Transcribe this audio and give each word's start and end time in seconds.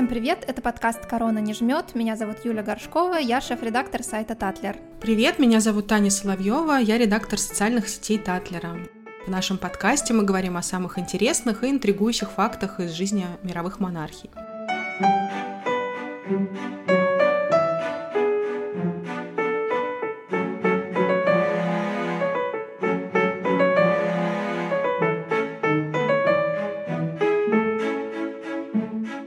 Всем 0.00 0.08
привет, 0.08 0.46
это 0.48 0.62
подкаст 0.62 1.04
«Корона 1.04 1.40
не 1.40 1.52
жмет». 1.52 1.94
Меня 1.94 2.16
зовут 2.16 2.42
Юля 2.42 2.62
Горшкова, 2.62 3.16
я 3.16 3.42
шеф-редактор 3.42 4.02
сайта 4.02 4.34
Татлер. 4.34 4.78
Привет, 4.98 5.38
меня 5.38 5.60
зовут 5.60 5.88
Таня 5.88 6.10
Соловьева, 6.10 6.78
я 6.78 6.96
редактор 6.96 7.38
социальных 7.38 7.86
сетей 7.86 8.16
Татлера. 8.16 8.78
В 9.26 9.30
нашем 9.30 9.58
подкасте 9.58 10.14
мы 10.14 10.22
говорим 10.22 10.56
о 10.56 10.62
самых 10.62 10.98
интересных 10.98 11.64
и 11.64 11.68
интригующих 11.68 12.30
фактах 12.30 12.80
из 12.80 12.92
жизни 12.92 13.26
мировых 13.42 13.78
монархий. 13.78 14.30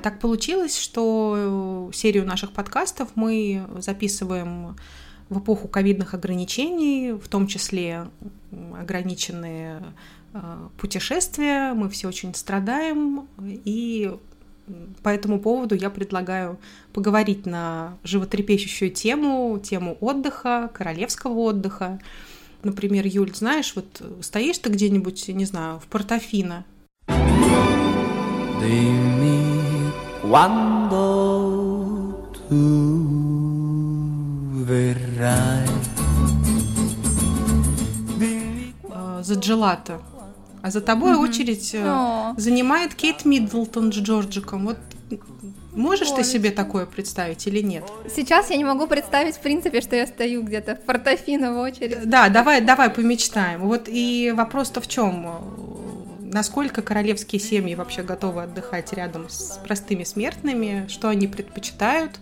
Так 0.03 0.19
получилось, 0.19 0.77
что 0.77 1.89
серию 1.93 2.25
наших 2.25 2.51
подкастов 2.51 3.07
мы 3.15 3.65
записываем 3.77 4.75
в 5.29 5.39
эпоху 5.39 5.69
ковидных 5.69 6.13
ограничений, 6.13 7.13
в 7.13 7.29
том 7.29 7.47
числе 7.47 8.09
ограниченные 8.77 9.81
э, 10.33 10.67
путешествия. 10.77 11.73
Мы 11.73 11.89
все 11.89 12.09
очень 12.09 12.35
страдаем, 12.35 13.29
и 13.39 14.13
по 15.03 15.07
этому 15.07 15.39
поводу 15.39 15.73
я 15.73 15.89
предлагаю 15.89 16.59
поговорить 16.91 17.45
на 17.45 17.97
животрепещущую 18.03 18.91
тему, 18.91 19.57
тему 19.63 19.97
отдыха, 20.01 20.69
королевского 20.73 21.39
отдыха. 21.39 22.01
Например, 22.61 23.07
Юль, 23.07 23.33
знаешь, 23.33 23.73
вот 23.73 24.01
стоишь 24.19 24.57
ты 24.57 24.69
где-нибудь, 24.69 25.29
не 25.29 25.45
знаю, 25.45 25.79
в 25.79 25.87
Портофино. 25.87 26.65
Quando 30.23 32.15
tu 32.47 32.63
verrai 34.63 35.67
За 39.21 39.35
джелато. 39.35 40.01
А 40.61 40.71
за 40.71 40.79
тобой 40.79 41.11
mm-hmm. 41.11 41.29
очередь 41.29 41.75
oh. 41.75 42.39
занимает 42.39 42.93
Кейт 42.95 43.25
Миддлтон 43.25 43.91
с 43.91 43.95
Джорджиком. 43.97 44.65
Вот 44.65 44.77
Можешь 45.75 46.11
Ой. 46.11 46.17
ты 46.17 46.23
себе 46.23 46.51
такое 46.51 46.85
представить 46.85 47.47
или 47.47 47.61
нет? 47.61 47.83
Сейчас 48.15 48.49
я 48.49 48.57
не 48.57 48.63
могу 48.63 48.87
представить, 48.87 49.35
в 49.35 49.39
принципе, 49.39 49.81
что 49.81 49.95
я 49.95 50.05
стою 50.07 50.43
где-то 50.43 50.75
в 50.75 50.81
портофино 50.81 51.53
в 51.53 51.57
очереди. 51.57 51.99
Да, 52.05 52.29
давай, 52.29 52.61
давай 52.61 52.89
помечтаем. 52.89 53.61
Вот 53.61 53.87
и 53.87 54.31
вопрос-то 54.35 54.81
в 54.81 54.87
чем? 54.87 55.27
Насколько 56.33 56.81
королевские 56.81 57.39
семьи 57.39 57.75
вообще 57.75 58.03
готовы 58.03 58.43
отдыхать 58.43 58.91
рядом 58.93 59.29
с 59.29 59.59
простыми 59.63 60.03
смертными, 60.03 60.87
что 60.89 61.09
они 61.09 61.27
предпочитают. 61.27 62.19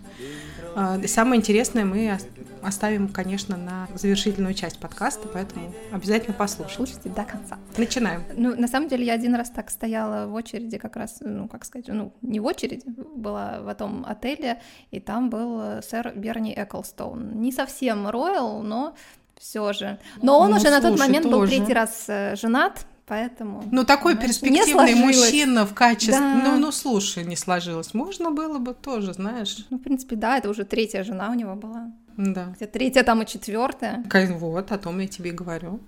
А, 0.74 1.00
самое 1.06 1.40
интересное 1.40 1.84
мы 1.84 2.18
оставим, 2.62 3.08
конечно, 3.08 3.56
на 3.56 3.88
завершительную 3.94 4.54
часть 4.54 4.78
подкаста, 4.78 5.28
поэтому 5.28 5.74
обязательно 5.90 6.34
послушайте. 6.34 6.76
Слушайте 6.76 7.08
до 7.08 7.24
конца. 7.24 7.58
Начинаем. 7.76 8.22
Ну, 8.36 8.54
на 8.54 8.68
самом 8.68 8.88
деле, 8.88 9.04
я 9.04 9.14
один 9.14 9.34
раз 9.34 9.50
так 9.50 9.70
стояла 9.70 10.26
в 10.26 10.34
очереди, 10.34 10.78
как 10.78 10.96
раз, 10.96 11.18
ну, 11.20 11.48
как 11.48 11.64
сказать, 11.64 11.88
ну, 11.88 12.12
не 12.22 12.40
в 12.40 12.46
очереди, 12.46 12.84
была 12.86 13.60
в 13.60 13.68
этом 13.68 14.06
отеле, 14.06 14.60
и 14.90 15.00
там 15.00 15.28
был 15.28 15.82
сэр 15.82 16.12
Берни 16.14 16.54
Эклстоун. 16.56 17.40
Не 17.40 17.52
совсем 17.52 18.08
роял, 18.08 18.62
но 18.62 18.94
все 19.38 19.72
же. 19.72 19.98
Но 20.22 20.38
он 20.38 20.50
ну, 20.50 20.56
уже 20.56 20.68
слушай, 20.68 20.80
на 20.80 20.88
тот 20.88 20.98
момент 20.98 21.24
тоже. 21.24 21.36
был 21.36 21.46
третий 21.46 21.74
раз 21.74 22.04
э, 22.06 22.36
женат, 22.36 22.86
поэтому... 23.06 23.64
Ну, 23.70 23.84
такой 23.84 24.16
перспективный 24.16 24.94
мужчина 24.94 25.66
в 25.66 25.74
качестве... 25.74 26.18
Да. 26.18 26.42
Ну, 26.44 26.58
ну, 26.58 26.72
слушай, 26.72 27.24
не 27.24 27.36
сложилось. 27.36 27.94
Можно 27.94 28.30
было 28.30 28.58
бы 28.58 28.74
тоже, 28.74 29.12
знаешь. 29.14 29.66
Ну, 29.70 29.78
в 29.78 29.82
принципе, 29.82 30.16
да, 30.16 30.38
это 30.38 30.48
уже 30.48 30.64
третья 30.64 31.04
жена 31.04 31.30
у 31.30 31.34
него 31.34 31.54
была. 31.54 31.92
Да. 32.16 32.50
Хотя 32.52 32.66
третья, 32.66 33.02
там 33.02 33.22
и 33.22 33.26
четвертая. 33.26 34.04
Вот, 34.38 34.72
о 34.72 34.78
том 34.78 34.98
я 34.98 35.08
тебе 35.08 35.30
и 35.30 35.32
говорю. 35.32 35.80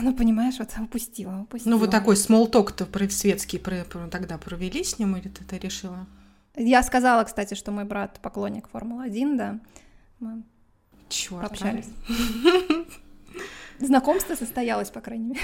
Ну, 0.00 0.14
понимаешь, 0.14 0.58
вот 0.58 0.70
упустила, 0.80 1.40
упустила. 1.42 1.72
Ну, 1.72 1.78
вот 1.78 1.90
такой 1.90 2.16
смолток-то 2.16 2.86
светский 3.10 3.58
про, 3.58 3.84
про, 3.84 4.08
тогда 4.08 4.38
провели 4.38 4.84
с 4.84 4.98
ним, 4.98 5.16
или 5.16 5.28
ты 5.28 5.44
это 5.44 5.56
решила? 5.56 6.06
Я 6.56 6.82
сказала, 6.82 7.24
кстати, 7.24 7.54
что 7.54 7.72
мой 7.72 7.84
брат 7.84 8.20
поклонник 8.22 8.68
Формулы-1, 8.68 9.36
да. 9.36 9.60
Мы 10.20 10.44
Чёрт, 11.08 11.50
общались. 11.50 11.88
Знакомство 13.80 14.36
состоялось, 14.36 14.90
по 14.90 15.00
крайней 15.00 15.30
мере. 15.30 15.40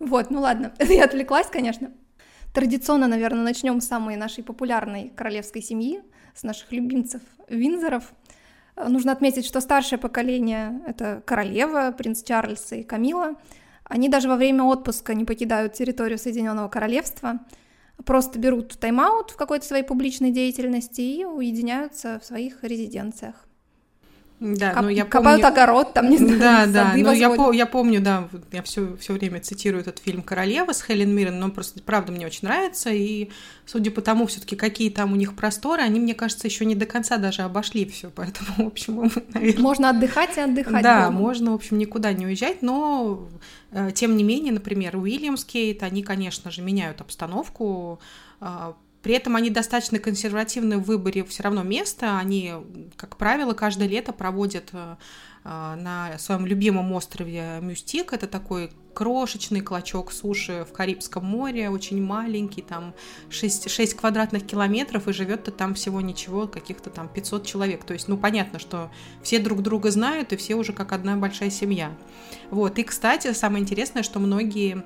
Вот, 0.00 0.30
ну 0.30 0.40
ладно, 0.40 0.72
я 0.80 1.04
отвлеклась, 1.04 1.46
конечно. 1.46 1.92
Традиционно, 2.52 3.06
наверное, 3.06 3.44
начнем 3.44 3.80
с 3.80 3.86
самой 3.86 4.16
нашей 4.16 4.42
популярной 4.42 5.12
королевской 5.14 5.62
семьи, 5.62 6.02
с 6.34 6.42
наших 6.42 6.72
любимцев 6.72 7.22
Винзоров. 7.48 8.12
Нужно 8.76 9.12
отметить, 9.12 9.46
что 9.46 9.60
старшее 9.60 9.98
поколение— 9.98 10.80
это 10.86 11.22
королева, 11.26 11.94
принц 11.96 12.22
Чарльз 12.22 12.72
и 12.72 12.82
Камила. 12.82 13.34
Они 13.84 14.08
даже 14.08 14.28
во 14.28 14.36
время 14.36 14.64
отпуска 14.64 15.14
не 15.14 15.24
покидают 15.24 15.74
территорию 15.74 16.18
Соединенного 16.18 16.68
Королевства, 16.68 17.40
просто 18.04 18.38
берут 18.38 18.78
тайм-аут 18.80 19.32
в 19.32 19.36
какой-то 19.36 19.66
своей 19.66 19.82
публичной 19.82 20.30
деятельности 20.30 21.02
и 21.02 21.24
уединяются 21.24 22.18
в 22.20 22.24
своих 22.24 22.64
резиденциях. 22.64 23.46
Да, 24.40 24.72
Коп, 24.72 24.84
ну 24.84 24.88
я 24.88 25.04
копают 25.04 25.42
помню... 25.42 25.52
огород, 25.52 25.92
там 25.92 26.08
не 26.08 26.16
знаю. 26.16 26.38
Да, 26.38 26.66
да, 26.66 26.94
но 26.96 27.12
я, 27.12 27.28
по, 27.28 27.52
я 27.52 27.66
помню, 27.66 28.00
да, 28.00 28.26
я 28.52 28.62
все, 28.62 28.96
все 28.96 29.12
время 29.12 29.40
цитирую 29.40 29.82
этот 29.82 29.98
фильм 29.98 30.22
Королева 30.22 30.72
с 30.72 30.82
Хелен 30.82 31.14
Миррен, 31.14 31.38
но 31.38 31.50
просто 31.50 31.82
правда 31.82 32.10
мне 32.10 32.24
очень 32.24 32.48
нравится, 32.48 32.88
и 32.88 33.28
судя 33.66 33.90
по 33.90 34.00
тому, 34.00 34.26
все-таки 34.26 34.56
какие 34.56 34.88
там 34.88 35.12
у 35.12 35.16
них 35.16 35.36
просторы, 35.36 35.82
они, 35.82 36.00
мне 36.00 36.14
кажется, 36.14 36.46
еще 36.46 36.64
не 36.64 36.74
до 36.74 36.86
конца 36.86 37.18
даже 37.18 37.42
обошли 37.42 37.84
все, 37.84 38.08
поэтому, 38.08 38.64
в 38.64 38.66
общем, 38.68 39.10
наверное... 39.34 39.62
Можно 39.62 39.90
отдыхать 39.90 40.38
и 40.38 40.40
отдыхать. 40.40 40.82
Да, 40.82 41.06
дома. 41.06 41.18
можно, 41.18 41.50
в 41.52 41.54
общем, 41.56 41.76
никуда 41.76 42.14
не 42.14 42.24
уезжать, 42.24 42.62
но 42.62 43.28
э, 43.72 43.90
тем 43.94 44.16
не 44.16 44.24
менее, 44.24 44.54
например, 44.54 44.96
Уильямс 44.96 45.44
Кейт, 45.44 45.82
они, 45.82 46.02
конечно 46.02 46.50
же, 46.50 46.62
меняют 46.62 47.02
обстановку 47.02 48.00
а, 48.40 48.74
при 49.02 49.14
этом 49.14 49.36
они 49.36 49.50
достаточно 49.50 49.98
консервативны 49.98 50.78
в 50.78 50.82
выборе 50.82 51.24
все 51.24 51.42
равно 51.42 51.62
места. 51.62 52.18
Они, 52.18 52.52
как 52.96 53.16
правило, 53.16 53.54
каждое 53.54 53.88
лето 53.88 54.12
проводят 54.12 54.70
э, 54.72 54.96
э, 55.44 55.48
на 55.48 56.18
своем 56.18 56.44
любимом 56.44 56.92
острове 56.92 57.60
Мюстик. 57.62 58.12
Это 58.12 58.26
такой 58.26 58.70
крошечный 58.92 59.62
клочок 59.62 60.12
суши 60.12 60.66
в 60.68 60.72
Карибском 60.72 61.24
море, 61.24 61.70
очень 61.70 62.02
маленький, 62.02 62.60
там 62.60 62.94
6, 63.30 63.70
6 63.70 63.94
квадратных 63.94 64.46
километров, 64.46 65.08
и 65.08 65.12
живет-то 65.12 65.50
там 65.50 65.74
всего 65.74 66.02
ничего, 66.02 66.46
каких-то 66.46 66.90
там 66.90 67.08
500 67.08 67.46
человек. 67.46 67.84
То 67.84 67.94
есть, 67.94 68.08
ну, 68.08 68.18
понятно, 68.18 68.58
что 68.58 68.90
все 69.22 69.38
друг 69.38 69.62
друга 69.62 69.90
знают, 69.90 70.34
и 70.34 70.36
все 70.36 70.56
уже 70.56 70.74
как 70.74 70.92
одна 70.92 71.16
большая 71.16 71.50
семья. 71.50 71.96
Вот, 72.50 72.78
и, 72.78 72.82
кстати, 72.82 73.32
самое 73.32 73.62
интересное, 73.62 74.02
что 74.02 74.18
многие 74.18 74.84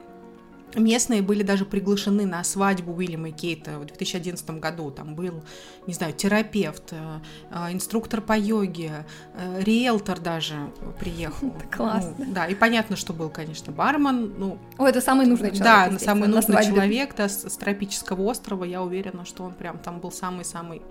Местные 0.74 1.22
были 1.22 1.42
даже 1.42 1.64
приглашены 1.64 2.26
на 2.26 2.42
свадьбу 2.42 2.92
Уильяма 2.92 3.28
и 3.28 3.32
Кейта 3.32 3.78
в 3.78 3.86
2011 3.86 4.50
году. 4.58 4.90
Там 4.90 5.14
был, 5.14 5.42
не 5.86 5.94
знаю, 5.94 6.12
терапевт, 6.12 6.92
э, 6.92 7.20
э, 7.50 7.72
инструктор 7.72 8.20
по 8.20 8.36
йоге, 8.36 9.06
э, 9.34 9.62
риэлтор 9.62 10.20
даже 10.20 10.72
приехал. 10.98 11.48
Это 11.58 11.76
классно. 11.76 12.14
Ну, 12.18 12.32
да, 12.34 12.46
и 12.46 12.54
понятно, 12.54 12.96
что 12.96 13.12
был, 13.12 13.30
конечно, 13.30 13.72
бармен. 13.72 14.34
Ну, 14.36 14.58
О, 14.78 14.86
это 14.86 15.00
самый 15.00 15.26
нужный 15.26 15.50
человек. 15.50 15.92
Да, 15.92 15.98
самый 15.98 16.28
нужный 16.28 16.64
человек 16.64 17.14
да, 17.16 17.28
с, 17.28 17.48
с 17.48 17.56
тропического 17.56 18.22
острова. 18.22 18.64
Я 18.64 18.82
уверена, 18.82 19.24
что 19.24 19.44
он 19.44 19.54
прям 19.54 19.78
там 19.78 20.00
был 20.00 20.10
самый-самый... 20.10 20.82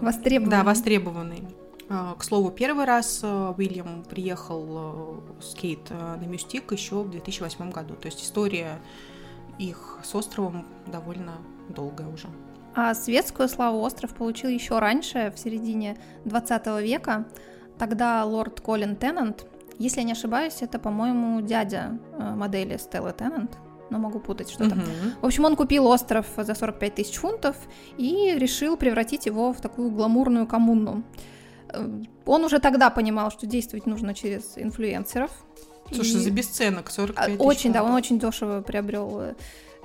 Востребованный. 0.00 0.50
Да, 0.50 0.64
востребованный. 0.64 1.44
А, 1.88 2.14
к 2.14 2.24
слову, 2.24 2.50
первый 2.50 2.84
раз 2.84 3.20
а, 3.22 3.54
Уильям 3.56 4.04
приехал 4.04 4.66
а, 4.68 5.20
с 5.40 5.54
Кейт 5.54 5.90
на 5.90 6.24
Мюстик 6.24 6.72
еще 6.72 7.02
в 7.02 7.10
2008 7.10 7.70
году. 7.70 7.94
То 7.94 8.06
есть 8.06 8.22
история 8.22 8.80
их 9.58 9.98
с 10.02 10.14
островом 10.14 10.66
довольно 10.86 11.34
долгая 11.68 12.08
уже. 12.08 12.28
А 12.74 12.94
светскую 12.94 13.48
славу 13.48 13.80
остров 13.80 14.14
получил 14.14 14.50
еще 14.50 14.78
раньше, 14.78 15.32
в 15.34 15.38
середине 15.38 15.96
20 16.24 16.66
века. 16.82 17.26
Тогда 17.78 18.24
лорд 18.24 18.60
Колин 18.60 18.96
Теннант, 18.96 19.46
если 19.78 20.00
я 20.00 20.04
не 20.04 20.12
ошибаюсь, 20.12 20.58
это, 20.60 20.78
по-моему, 20.78 21.40
дядя 21.40 21.98
модели 22.18 22.76
Стеллы 22.76 23.12
Теннант, 23.12 23.58
но 23.90 23.98
могу 23.98 24.18
путать 24.18 24.50
что-то. 24.50 24.74
Uh-huh. 24.74 25.20
В 25.22 25.26
общем, 25.26 25.44
он 25.44 25.56
купил 25.56 25.86
остров 25.86 26.26
за 26.36 26.54
45 26.54 26.94
тысяч 26.94 27.16
фунтов 27.16 27.56
и 27.96 28.34
решил 28.36 28.76
превратить 28.76 29.26
его 29.26 29.52
в 29.52 29.60
такую 29.60 29.90
гламурную 29.90 30.46
коммуну. 30.46 31.02
Э, 31.70 31.88
он 32.24 32.44
уже 32.44 32.58
тогда 32.58 32.90
понимал, 32.90 33.30
что 33.30 33.46
действовать 33.46 33.86
нужно 33.86 34.14
через 34.14 34.56
инфлюенсеров. 34.56 35.30
Слушай, 35.92 36.16
и... 36.16 36.18
за 36.18 36.30
бесценок 36.30 36.90
45 36.90 37.18
а, 37.18 37.26
тысяч. 37.26 37.40
Очень, 37.40 37.72
да, 37.72 37.82
он 37.82 37.92
очень 37.92 38.18
дешево 38.18 38.60
приобрел 38.60 39.20
э, 39.20 39.34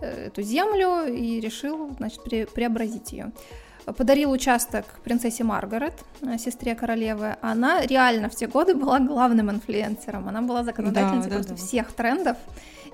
эту 0.02 0.42
землю 0.42 1.06
и 1.06 1.40
решил, 1.40 1.92
значит, 1.98 2.22
пре- 2.26 2.52
преобразить 2.52 3.12
ее. 3.12 3.32
Подарил 3.86 4.32
участок 4.32 4.86
принцессе 5.04 5.44
Маргарет, 5.44 5.94
э, 6.22 6.38
сестре 6.38 6.76
королевы. 6.76 7.36
Она 7.42 7.86
реально 7.86 8.30
в 8.30 8.36
те 8.36 8.48
годы 8.48 8.76
была 8.76 9.00
главным 9.00 9.50
инфлюенсером. 9.50 10.28
Она 10.28 10.42
была 10.42 10.64
законодательницей 10.64 11.30
да, 11.30 11.38
да, 11.38 11.44
просто 11.44 11.54
да. 11.54 11.56
всех 11.56 11.92
трендов. 11.92 12.38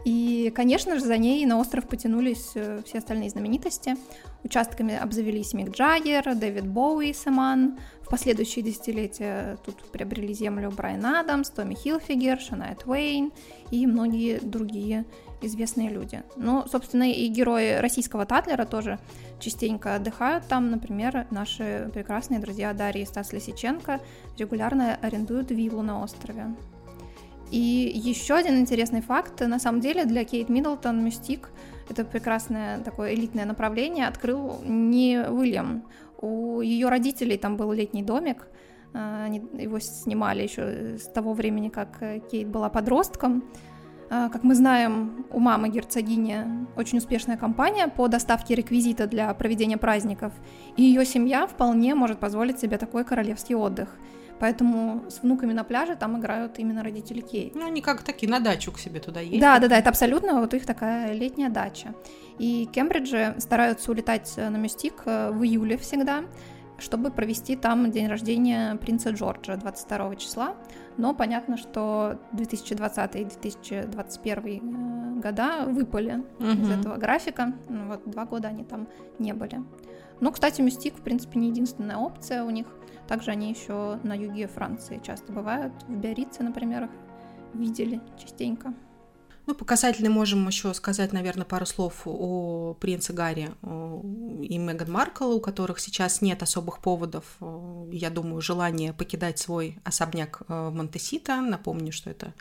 И, 0.08 0.54
конечно 0.56 0.98
же, 0.98 1.06
за 1.06 1.18
ней 1.18 1.46
на 1.46 1.60
остров 1.60 1.86
потянулись 1.86 2.52
э, 2.56 2.80
все 2.86 3.00
остальные 3.00 3.30
знаменитости. 3.30 3.98
Участками 4.46 4.96
обзавелись 4.96 5.52
Мик 5.52 5.72
Джаггер, 5.72 6.34
Дэвид 6.34 6.66
Боуи, 6.66 7.12
Саман. 7.12 7.78
В 8.04 8.10
последующие 8.10 8.64
десятилетия 8.64 9.58
тут 9.66 9.84
приобрели 9.92 10.34
землю 10.34 10.72
Брайан 10.72 11.06
Адамс, 11.06 11.50
Томми 11.50 11.76
Хилфигер, 11.76 12.40
Шаная 12.40 12.76
Твейн 12.76 13.34
и 13.70 13.86
многие 13.86 14.40
другие 14.40 15.04
известные 15.42 15.90
люди. 15.90 16.24
Ну, 16.38 16.66
собственно, 16.72 17.12
и 17.12 17.28
герои 17.28 17.74
российского 17.74 18.26
Татлера 18.26 18.64
тоже 18.64 19.00
частенько 19.42 19.96
отдыхают 19.96 20.48
там. 20.48 20.72
Например, 20.72 21.28
наши 21.32 21.92
прекрасные 21.94 22.40
друзья 22.40 22.72
Дарья 22.72 23.04
и 23.04 23.06
Стас 23.06 23.34
Лисиченко 23.34 24.00
регулярно 24.38 24.98
арендуют 25.02 25.52
виллу 25.52 25.82
на 25.82 26.02
острове. 26.02 26.56
И 27.52 27.92
еще 27.96 28.36
один 28.36 28.60
интересный 28.60 29.02
факт, 29.02 29.40
на 29.42 29.60
самом 29.60 29.80
деле 29.80 30.06
для 30.06 30.26
Кейт 30.26 30.50
Миддлтон 30.50 31.04
Мюстик, 31.04 31.50
это 31.90 32.04
прекрасное 32.04 32.80
такое 32.80 33.14
элитное 33.14 33.46
направление, 33.46 34.08
открыл 34.08 34.62
не 34.66 35.18
Уильям. 35.30 35.84
У 36.20 36.60
ее 36.62 36.90
родителей 36.90 37.38
там 37.38 37.56
был 37.56 37.72
летний 37.72 38.04
домик, 38.04 38.48
а, 38.94 39.26
они 39.26 39.42
его 39.54 39.80
снимали 39.80 40.44
еще 40.44 40.98
с 40.98 41.04
того 41.04 41.34
времени, 41.34 41.70
как 41.70 42.00
Кейт 42.30 42.50
была 42.50 42.70
подростком. 42.70 43.46
А, 44.10 44.28
как 44.28 44.44
мы 44.44 44.54
знаем, 44.54 45.26
у 45.32 45.40
мамы 45.40 45.70
герцогини 45.70 46.68
очень 46.76 46.98
успешная 46.98 47.38
компания 47.38 47.88
по 47.88 48.10
доставке 48.10 48.56
реквизита 48.56 49.08
для 49.08 49.34
проведения 49.34 49.78
праздников, 49.78 50.34
и 50.76 50.84
ее 50.84 51.06
семья 51.06 51.48
вполне 51.48 51.96
может 51.96 52.20
позволить 52.20 52.60
себе 52.60 52.78
такой 52.78 53.06
королевский 53.06 53.56
отдых– 53.56 53.96
Поэтому 54.40 55.06
с 55.10 55.22
внуками 55.22 55.54
на 55.54 55.64
пляже 55.64 55.96
там 55.96 56.20
играют 56.20 56.60
именно 56.60 56.84
родители 56.84 57.22
Кейт. 57.22 57.56
Ну, 57.56 57.66
они 57.66 57.82
как 57.82 58.04
такие 58.04 58.30
на 58.30 58.40
дачу 58.40 58.72
к 58.72 58.80
себе 58.80 59.00
туда 59.00 59.20
ездят. 59.20 59.42
Да, 59.42 59.60
да, 59.60 59.68
да, 59.68 59.78
это 59.78 59.90
абсолютно 59.90 60.40
вот 60.40 60.54
их 60.54 60.66
такая 60.66 61.14
летняя 61.14 61.50
дача. 61.50 61.96
И 62.38 62.68
Кембриджи 62.72 63.36
стараются 63.40 63.92
улетать 63.92 64.34
на 64.38 64.58
Мюстик 64.58 65.04
э, 65.06 65.32
в 65.32 65.44
июле 65.44 65.78
всегда, 65.78 66.24
чтобы 66.78 67.10
провести 67.10 67.56
там 67.56 67.90
день 67.92 68.08
рождения 68.08 68.76
принца 68.76 69.10
Джорджа 69.10 69.56
22 69.56 70.16
числа. 70.18 70.56
Но 70.98 71.14
понятно, 71.14 71.58
что 71.58 72.20
2020 72.34 73.16
и 73.16 73.26
2021 73.26 75.18
э, 75.18 75.22
года 75.22 75.66
выпали 75.66 76.24
угу. 76.40 76.48
из 76.48 76.70
этого 76.70 76.98
графика. 76.98 77.54
Ну, 77.70 77.88
вот 77.88 78.02
два 78.06 78.26
года 78.26 78.50
они 78.50 78.64
там 78.64 78.88
не 79.18 79.34
были. 79.34 79.64
Ну, 80.20 80.32
кстати, 80.32 80.62
Мюстик, 80.62 80.96
в 80.96 81.02
принципе, 81.02 81.40
не 81.40 81.50
единственная 81.50 81.98
опция 81.98 82.44
у 82.44 82.50
них– 82.50 82.68
также 83.08 83.32
они 83.32 83.50
еще 83.50 84.00
на 84.04 84.14
юге 84.14 84.48
Франции 84.48 85.02
часто 85.04 85.32
бывают. 85.32 85.74
В 85.88 85.96
Биорице, 85.96 86.44
например, 86.44 86.86
их 86.86 86.90
видели 87.54 88.02
частенько. 88.22 88.74
Ну, 89.46 89.56
показательно 89.56 90.10
можем 90.10 90.46
еще 90.46 90.74
сказать, 90.74 91.14
наверное, 91.14 91.46
пару 91.46 91.66
слов 91.66 92.02
о 92.04 92.76
принце 92.82 93.14
Гарри 93.14 93.50
и 94.44 94.58
Меган 94.58 94.92
Маркл, 94.92 95.32
у 95.32 95.40
которых 95.40 95.80
сейчас 95.80 96.22
нет 96.22 96.44
особых 96.44 96.80
поводов, 96.80 97.24
я 97.90 98.10
думаю, 98.10 98.42
желания 98.42 98.92
покидать 98.92 99.40
свой 99.40 99.80
особняк 99.86 100.42
э, 100.50 100.70
в 100.70 100.74
Монтесита. 100.74 101.40
Напомню, 101.40 101.94
что 101.94 102.10
это 102.10 102.34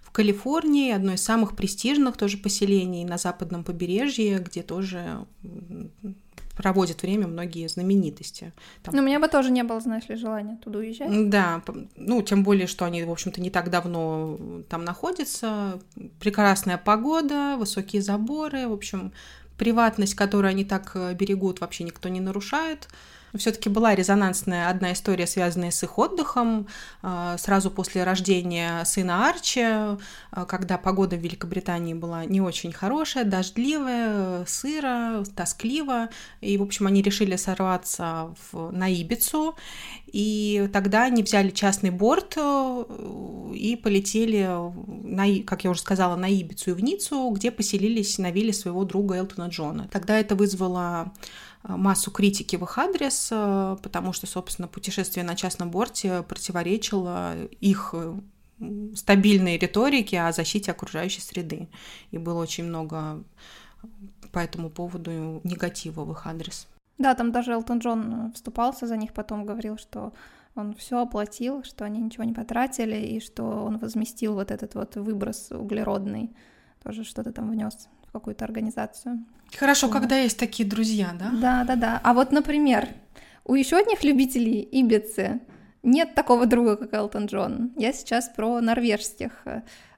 в 0.00 0.10
Калифорнии, 0.10 0.90
одно 0.90 1.12
из 1.12 1.22
самых 1.22 1.54
престижных 1.54 2.16
тоже 2.16 2.38
поселений 2.38 3.04
на 3.04 3.18
западном 3.18 3.62
побережье, 3.62 4.40
где 4.40 4.64
тоже 4.64 5.24
проводят 6.58 7.02
время 7.02 7.28
многие 7.28 7.68
знаменитости. 7.68 8.52
Там... 8.82 8.94
Ну, 8.94 9.02
у 9.02 9.04
меня 9.04 9.20
бы 9.20 9.28
тоже 9.28 9.50
не 9.50 9.62
было, 9.62 9.80
знаешь 9.80 10.08
ли, 10.08 10.16
желания 10.16 10.56
туда 10.56 10.80
уезжать. 10.80 11.30
Да, 11.30 11.62
ну, 11.96 12.20
тем 12.22 12.42
более, 12.42 12.66
что 12.66 12.84
они, 12.84 13.04
в 13.04 13.10
общем-то, 13.10 13.40
не 13.40 13.50
так 13.50 13.70
давно 13.70 14.36
там 14.68 14.84
находятся. 14.84 15.78
Прекрасная 16.18 16.76
погода, 16.76 17.56
высокие 17.56 18.02
заборы, 18.02 18.66
в 18.66 18.72
общем, 18.72 19.12
приватность, 19.56 20.14
которую 20.14 20.50
они 20.50 20.64
так 20.64 20.90
э, 20.94 21.14
берегут, 21.14 21.60
вообще 21.60 21.84
никто 21.84 22.08
не 22.08 22.20
нарушает. 22.20 22.88
Все-таки 23.34 23.68
была 23.68 23.94
резонансная 23.94 24.70
одна 24.70 24.92
история, 24.92 25.26
связанная 25.26 25.70
с 25.70 25.82
их 25.82 25.98
отдыхом. 25.98 26.66
А, 27.02 27.36
сразу 27.38 27.70
после 27.70 28.04
рождения 28.04 28.84
сына 28.84 29.28
Арчи, 29.28 29.60
а, 29.62 29.98
когда 30.46 30.78
погода 30.78 31.16
в 31.16 31.20
Великобритании 31.20 31.94
была 31.94 32.24
не 32.24 32.40
очень 32.40 32.72
хорошая, 32.72 33.24
дождливая, 33.24 34.44
сыро, 34.46 35.24
тоскливо. 35.36 36.08
И, 36.40 36.56
в 36.56 36.62
общем, 36.62 36.86
они 36.86 37.02
решили 37.02 37.36
сорваться 37.36 38.34
в, 38.52 38.70
на 38.70 38.88
Ибицу. 38.88 39.56
И 40.06 40.70
тогда 40.72 41.04
они 41.04 41.22
взяли 41.22 41.50
частный 41.50 41.90
борт 41.90 42.34
э, 42.36 42.84
и 43.54 43.76
полетели, 43.76 44.48
на, 44.86 45.42
как 45.44 45.64
я 45.64 45.70
уже 45.70 45.80
сказала, 45.80 46.16
на 46.16 46.28
Ибицу 46.28 46.70
и 46.70 46.74
в 46.74 46.82
Ниццу, 46.82 47.28
где 47.30 47.50
поселились 47.50 48.16
на 48.16 48.30
вилле 48.30 48.54
своего 48.54 48.84
друга 48.84 49.16
Элтона 49.16 49.48
Джона. 49.48 49.86
Тогда 49.92 50.18
это 50.18 50.34
вызвало 50.34 51.12
Э, 51.57 51.57
массу 51.76 52.10
критики 52.10 52.56
в 52.56 52.64
их 52.64 52.78
адрес, 52.78 53.28
э, 53.30 53.76
потому 53.82 54.12
что, 54.12 54.26
собственно, 54.26 54.68
путешествие 54.68 55.24
на 55.24 55.36
частном 55.36 55.70
борте 55.70 56.22
противоречило 56.22 57.34
их 57.60 57.90
э, 57.92 58.18
стабильной 58.94 59.58
риторике 59.58 60.22
о 60.22 60.32
защите 60.32 60.70
окружающей 60.70 61.20
среды. 61.20 61.68
И 62.10 62.18
было 62.18 62.42
очень 62.42 62.64
много 62.64 63.22
по 64.32 64.38
этому 64.38 64.70
поводу 64.70 65.40
негатива 65.44 66.04
в 66.04 66.12
их 66.12 66.26
адрес. 66.26 66.66
Да, 66.96 67.14
там 67.14 67.30
даже 67.30 67.52
Элтон 67.52 67.78
Джон 67.78 68.32
вступался 68.32 68.86
за 68.86 68.96
них, 68.96 69.12
потом 69.12 69.46
говорил, 69.46 69.78
что 69.78 70.12
он 70.56 70.74
все 70.74 71.00
оплатил, 71.00 71.62
что 71.62 71.84
они 71.84 72.00
ничего 72.00 72.24
не 72.24 72.32
потратили, 72.32 72.96
и 72.96 73.20
что 73.20 73.44
он 73.44 73.78
возместил 73.78 74.34
вот 74.34 74.50
этот 74.50 74.74
вот 74.74 74.96
выброс 74.96 75.52
углеродный, 75.52 76.34
тоже 76.82 77.04
что-то 77.04 77.32
там 77.32 77.50
внес 77.50 77.88
в 78.08 78.12
какую-то 78.12 78.44
организацию. 78.44 79.24
Хорошо, 79.56 79.86
вот. 79.86 79.94
когда 79.94 80.16
есть 80.16 80.38
такие 80.38 80.68
друзья, 80.68 81.10
да? 81.18 81.30
Да, 81.40 81.64
да, 81.64 81.76
да. 81.76 82.00
А 82.02 82.14
вот, 82.14 82.32
например, 82.32 82.88
у 83.44 83.54
еще 83.54 83.76
одних 83.76 84.04
любителей 84.04 84.60
Ибицы 84.70 85.40
нет 85.82 86.14
такого 86.14 86.46
друга, 86.46 86.76
как 86.76 86.92
Элтон 86.94 87.26
Джон. 87.26 87.72
Я 87.76 87.92
сейчас 87.92 88.28
про 88.28 88.60
норвежских 88.60 89.32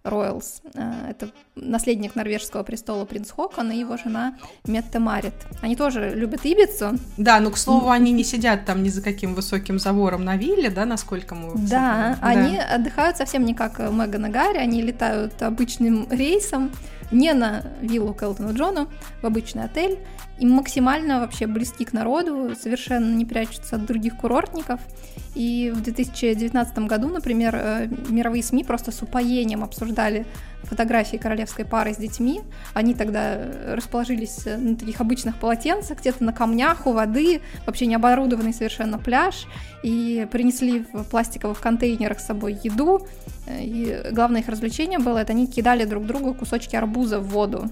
Роялс. 0.02 0.62
Э, 0.74 1.10
это 1.10 1.30
наследник 1.56 2.14
норвежского 2.14 2.62
престола 2.62 3.04
принц 3.04 3.30
Хокон 3.30 3.70
и 3.70 3.76
его 3.76 3.96
жена 3.98 4.34
Метте 4.64 4.98
Марит. 4.98 5.34
Они 5.60 5.76
тоже 5.76 6.14
любят 6.14 6.44
Ибицу. 6.44 6.98
Да, 7.18 7.38
но, 7.40 7.50
к 7.50 7.58
слову, 7.58 7.90
они 7.90 8.12
не 8.12 8.24
сидят 8.24 8.64
там 8.64 8.82
ни 8.82 8.88
за 8.88 9.02
каким 9.02 9.34
высоким 9.34 9.78
забором 9.78 10.24
на 10.24 10.36
вилле, 10.36 10.70
да, 10.70 10.86
насколько 10.86 11.34
мы... 11.34 11.52
Да, 11.68 12.18
они 12.22 12.56
да. 12.56 12.76
отдыхают 12.76 13.18
совсем 13.18 13.44
не 13.44 13.54
как 13.54 13.78
Меган 13.78 14.26
и 14.26 14.30
Гарри, 14.30 14.58
они 14.58 14.80
летают 14.80 15.42
обычным 15.42 16.08
рейсом, 16.10 16.70
не 17.10 17.32
на 17.32 17.62
виллу 17.80 18.14
к 18.14 18.22
Элтону 18.22 18.54
Джону, 18.54 18.88
в 19.22 19.26
обычный 19.26 19.64
отель, 19.64 19.98
и 20.40 20.46
максимально 20.46 21.20
вообще 21.20 21.46
близки 21.46 21.84
к 21.84 21.92
народу, 21.92 22.54
совершенно 22.60 23.14
не 23.14 23.26
прячутся 23.26 23.76
от 23.76 23.84
других 23.84 24.16
курортников. 24.16 24.80
И 25.34 25.70
в 25.74 25.82
2019 25.82 26.78
году, 26.78 27.08
например, 27.08 27.54
э, 27.54 27.88
мировые 28.08 28.42
СМИ 28.42 28.64
просто 28.64 28.90
с 28.90 29.02
упоением 29.02 29.62
обсуждали 29.62 30.26
фотографии 30.62 31.16
королевской 31.16 31.64
пары 31.64 31.94
с 31.94 31.98
детьми. 31.98 32.40
Они 32.74 32.94
тогда 32.94 33.38
расположились 33.68 34.44
на 34.44 34.76
таких 34.76 35.00
обычных 35.00 35.36
полотенцах, 35.36 36.00
где-то 36.00 36.24
на 36.24 36.32
камнях 36.32 36.86
у 36.86 36.92
воды, 36.92 37.40
вообще 37.66 37.86
не 37.86 37.94
оборудованный 37.94 38.52
совершенно 38.52 38.98
пляж, 38.98 39.46
и 39.82 40.26
принесли 40.30 40.84
в 40.92 41.04
пластиковых 41.04 41.60
контейнерах 41.60 42.20
с 42.20 42.26
собой 42.26 42.58
еду. 42.62 43.06
И 43.48 44.02
главное 44.12 44.42
их 44.42 44.48
развлечение 44.48 44.98
было, 44.98 45.18
это 45.18 45.32
они 45.32 45.46
кидали 45.46 45.84
друг 45.84 46.06
другу 46.06 46.34
кусочки 46.34 46.76
арбуза 46.76 47.20
в 47.20 47.28
воду. 47.28 47.68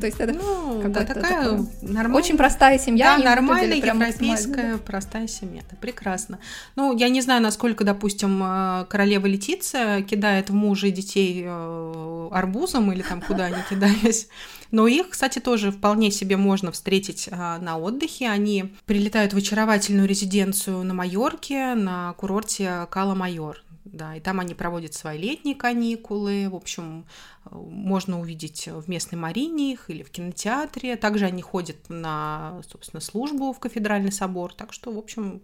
То 0.00 0.06
есть 0.06 0.20
это 0.20 0.34
ну, 0.34 0.82
да, 0.88 1.04
такая 1.04 1.60
нормальная... 1.98 2.22
очень 2.22 2.36
простая 2.36 2.78
семья. 2.78 3.16
Да, 3.18 3.24
нормальная 3.24 3.76
европейская 3.76 4.78
простая 4.78 5.26
семья. 5.26 5.62
Это 5.66 5.76
прекрасно. 5.76 6.38
Ну, 6.76 6.96
я 6.96 7.08
не 7.08 7.20
знаю, 7.20 7.42
насколько, 7.42 7.84
допустим, 7.84 8.42
э, 8.42 8.86
королева 8.88 9.26
Летиция 9.26 10.02
кидает 10.02 10.50
в 10.50 10.54
мужа 10.54 10.86
и 10.86 10.90
детей 10.90 11.44
э, 11.46 12.28
арбузом 12.32 12.92
или 12.92 13.02
там 13.02 13.20
куда 13.20 13.44
они 13.46 13.62
кидались. 13.70 14.28
Но 14.70 14.86
их, 14.86 15.10
кстати, 15.10 15.38
тоже 15.38 15.70
вполне 15.70 16.10
себе 16.10 16.36
можно 16.36 16.72
встретить 16.72 17.28
а, 17.30 17.58
на 17.58 17.78
отдыхе. 17.78 18.28
Они 18.28 18.74
прилетают 18.84 19.32
в 19.32 19.36
очаровательную 19.36 20.06
резиденцию 20.06 20.84
на 20.84 20.94
Майорке, 20.94 21.74
на 21.74 22.12
курорте 22.14 22.86
Кала-Майор. 22.90 23.62
Да, 23.92 24.16
и 24.16 24.20
там 24.20 24.40
они 24.40 24.54
проводят 24.54 24.94
свои 24.94 25.18
летние 25.18 25.54
каникулы. 25.54 26.48
В 26.50 26.54
общем, 26.54 27.06
можно 27.50 28.20
увидеть 28.20 28.66
в 28.68 28.88
местной 28.88 29.18
марине 29.18 29.72
их 29.72 29.88
или 29.90 30.02
в 30.02 30.10
кинотеатре. 30.10 30.96
Также 30.96 31.24
они 31.24 31.42
ходят 31.42 31.88
на, 31.88 32.60
собственно, 32.68 33.00
службу 33.00 33.52
в 33.52 33.58
кафедральный 33.58 34.12
собор. 34.12 34.52
Так 34.54 34.72
что, 34.72 34.92
в 34.92 34.98
общем, 34.98 35.42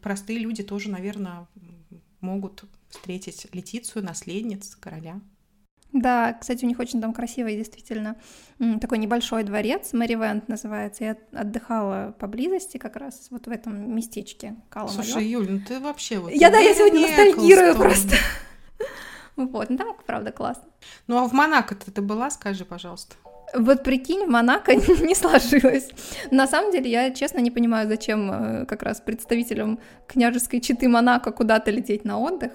простые 0.00 0.38
люди 0.38 0.62
тоже, 0.62 0.90
наверное, 0.90 1.46
могут 2.20 2.64
встретить 2.88 3.46
Летицию, 3.52 4.04
наследниц 4.04 4.76
короля. 4.76 5.20
Да, 5.94 6.32
кстати, 6.32 6.64
у 6.64 6.68
них 6.68 6.80
очень 6.80 7.00
там 7.00 7.14
красивый, 7.14 7.56
действительно, 7.56 8.16
такой 8.80 8.98
небольшой 8.98 9.44
дворец, 9.44 9.92
Мэри 9.92 10.14
Вент 10.14 10.48
называется. 10.48 11.04
Я 11.04 11.16
отдыхала 11.32 12.16
поблизости 12.18 12.78
как 12.78 12.96
раз 12.96 13.28
вот 13.30 13.46
в 13.46 13.50
этом 13.50 13.94
местечке 13.94 14.56
Кала 14.70 14.88
Слушай, 14.88 15.24
Юль, 15.24 15.48
ну 15.48 15.60
ты 15.60 15.78
вообще 15.78 16.18
вот... 16.18 16.32
Я, 16.32 16.50
да, 16.50 16.58
я 16.58 16.74
сегодня 16.74 17.00
ностальгирую 17.00 17.76
просто. 17.76 18.16
Вот, 19.36 19.68
ну 19.68 19.76
там, 19.76 19.96
правда, 20.06 20.30
классно. 20.30 20.62
Ну 21.08 21.18
а 21.18 21.26
в 21.26 21.32
Монако-то 21.32 21.90
ты 21.90 22.00
была, 22.00 22.30
скажи, 22.30 22.64
пожалуйста. 22.64 23.16
Вот 23.52 23.82
прикинь, 23.82 24.26
в 24.26 24.28
Монако 24.28 24.74
не 25.02 25.14
сложилось. 25.16 25.90
На 26.30 26.46
самом 26.46 26.70
деле, 26.70 26.88
я 26.88 27.10
честно 27.10 27.40
не 27.40 27.50
понимаю, 27.50 27.88
зачем 27.88 28.30
э, 28.30 28.66
как 28.66 28.84
раз 28.84 29.00
представителям 29.00 29.80
княжеской 30.06 30.60
четы 30.60 30.88
Монако 30.88 31.32
куда-то 31.32 31.72
лететь 31.72 32.04
на 32.04 32.20
отдых. 32.20 32.52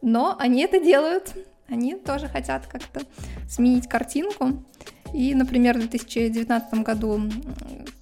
Но 0.00 0.36
они 0.38 0.62
это 0.62 0.80
делают. 0.80 1.34
Они 1.68 1.94
тоже 1.94 2.28
хотят 2.28 2.66
как-то 2.66 3.00
сменить 3.48 3.88
картинку. 3.88 4.62
И, 5.12 5.34
например, 5.34 5.76
в 5.76 5.80
2019 5.80 6.74
году 6.82 7.20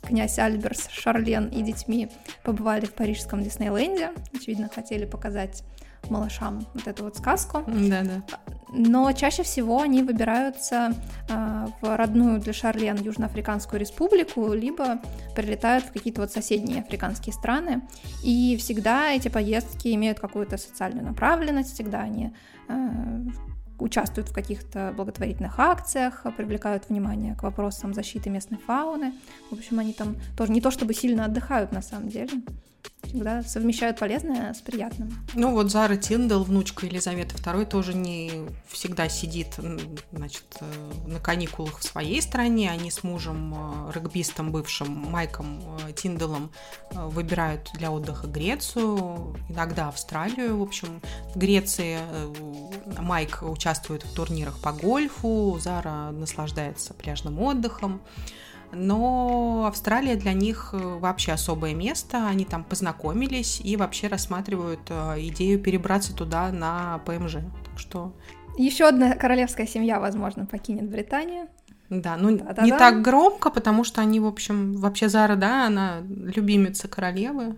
князь 0.03 0.39
Альберс, 0.39 0.89
Шарлен 0.91 1.49
и 1.49 1.63
детьми 1.63 2.09
побывали 2.43 2.87
в 2.87 2.93
парижском 2.93 3.43
Диснейленде. 3.43 4.13
Очевидно, 4.35 4.71
хотели 4.75 5.05
показать 5.05 5.65
малышам 6.11 6.67
вот 6.75 6.87
эту 6.87 7.05
вот 7.05 7.17
сказку. 7.17 7.63
Да, 7.67 8.03
да. 8.03 8.23
Но 8.77 9.13
чаще 9.13 9.45
всего 9.45 9.83
они 9.83 10.03
выбираются 10.03 10.95
э, 11.29 11.67
в 11.81 11.97
родную 11.97 12.41
для 12.41 12.53
Шарлен 12.53 12.97
Южноафриканскую 12.97 13.79
республику, 13.81 14.53
либо 14.53 15.01
прилетают 15.37 15.85
в 15.85 15.93
какие-то 15.93 16.23
вот 16.23 16.33
соседние 16.33 16.81
африканские 16.81 17.33
страны. 17.33 17.83
И 18.25 18.57
всегда 18.59 19.13
эти 19.13 19.29
поездки 19.29 19.95
имеют 19.95 20.19
какую-то 20.19 20.59
социальную 20.59 21.05
направленность, 21.05 21.75
всегда 21.75 22.01
они 22.01 22.35
э, 22.69 22.75
участвуют 23.79 24.29
в 24.29 24.33
каких-то 24.33 24.93
благотворительных 24.97 25.59
акциях, 25.59 26.27
привлекают 26.37 26.89
внимание 26.89 27.35
к 27.35 27.43
вопросам 27.43 27.95
защиты 27.95 28.31
местной 28.31 28.59
фауны. 28.59 29.15
В 29.51 29.55
общем, 29.55 29.79
они 29.79 29.93
там 29.93 30.17
тоже 30.37 30.53
не 30.53 30.61
то 30.61 30.71
чтобы 30.71 30.95
сильно 30.95 31.25
отдыхают 31.25 31.73
на 31.73 31.83
самом 31.83 32.09
деле 32.09 32.31
всегда 33.15 33.43
совмещают 33.45 33.99
полезное 33.99 34.53
с 34.53 34.61
приятным. 34.61 35.25
Ну 35.35 35.53
вот 35.53 35.71
Зара 35.71 35.97
Тиндал, 35.97 36.43
внучка 36.43 36.87
Елизаветы 36.87 37.37
II, 37.37 37.65
тоже 37.67 37.95
не 37.95 38.49
всегда 38.67 39.09
сидит 39.09 39.55
значит, 40.13 40.45
э, 40.61 40.65
на 41.07 41.21
каникулах 41.21 41.79
в 41.79 41.85
своей 41.85 42.21
стране. 42.21 42.73
Они 42.73 42.91
с 42.91 43.05
мужем, 43.05 43.55
э, 43.55 43.93
регбистом 43.95 44.51
бывшим 44.51 44.89
Майком 44.89 45.61
э, 45.87 45.93
Тиндалом, 45.93 46.51
выбирают 46.91 47.71
для 47.75 47.93
отдыха 47.93 48.27
Грецию, 48.27 49.37
иногда 49.49 49.89
Австралию. 49.89 50.59
В 50.59 50.63
общем, 50.63 51.01
в 51.35 51.39
Греции 51.39 51.99
Майк 53.01 53.43
участвует 53.43 54.03
в 54.05 54.13
турнирах 54.13 54.59
по 54.61 54.73
гольфу, 54.73 55.59
Зара 55.61 56.11
наслаждается 56.11 56.95
пляжным 56.95 57.41
отдыхом 57.41 58.01
но 58.75 59.65
Австралия 59.67 60.17
для 60.17 60.33
них 60.33 60.71
э, 60.73 60.77
вообще 60.77 61.33
особое 61.33 61.75
место, 61.75 62.27
они 62.27 62.45
там 62.45 62.65
познакомились 62.65 63.61
и 63.63 63.77
вообще 63.77 64.09
рассматривают 64.09 64.81
э, 64.89 65.15
идею 65.29 65.59
перебраться 65.61 66.15
туда 66.15 66.51
на 66.51 66.99
ПМЖ. 67.07 67.35
Так 67.65 67.79
что... 67.79 68.13
Еще 68.57 68.87
одна 68.87 69.15
королевская 69.15 69.67
семья, 69.67 69.99
возможно, 69.99 70.47
покинет 70.47 70.89
Британию. 70.89 71.49
Да, 71.91 72.17
ну 72.17 72.37
Да-да-да. 72.37 72.63
не 72.63 72.71
так 72.71 73.03
громко, 73.03 73.51
потому 73.51 73.85
что 73.85 74.01
они, 74.01 74.21
в 74.21 74.27
общем, 74.27 74.75
вообще 74.75 75.09
Зара, 75.09 75.37
да, 75.37 75.67
она 75.67 76.01
любимица 76.01 76.89
королевы. 76.89 77.57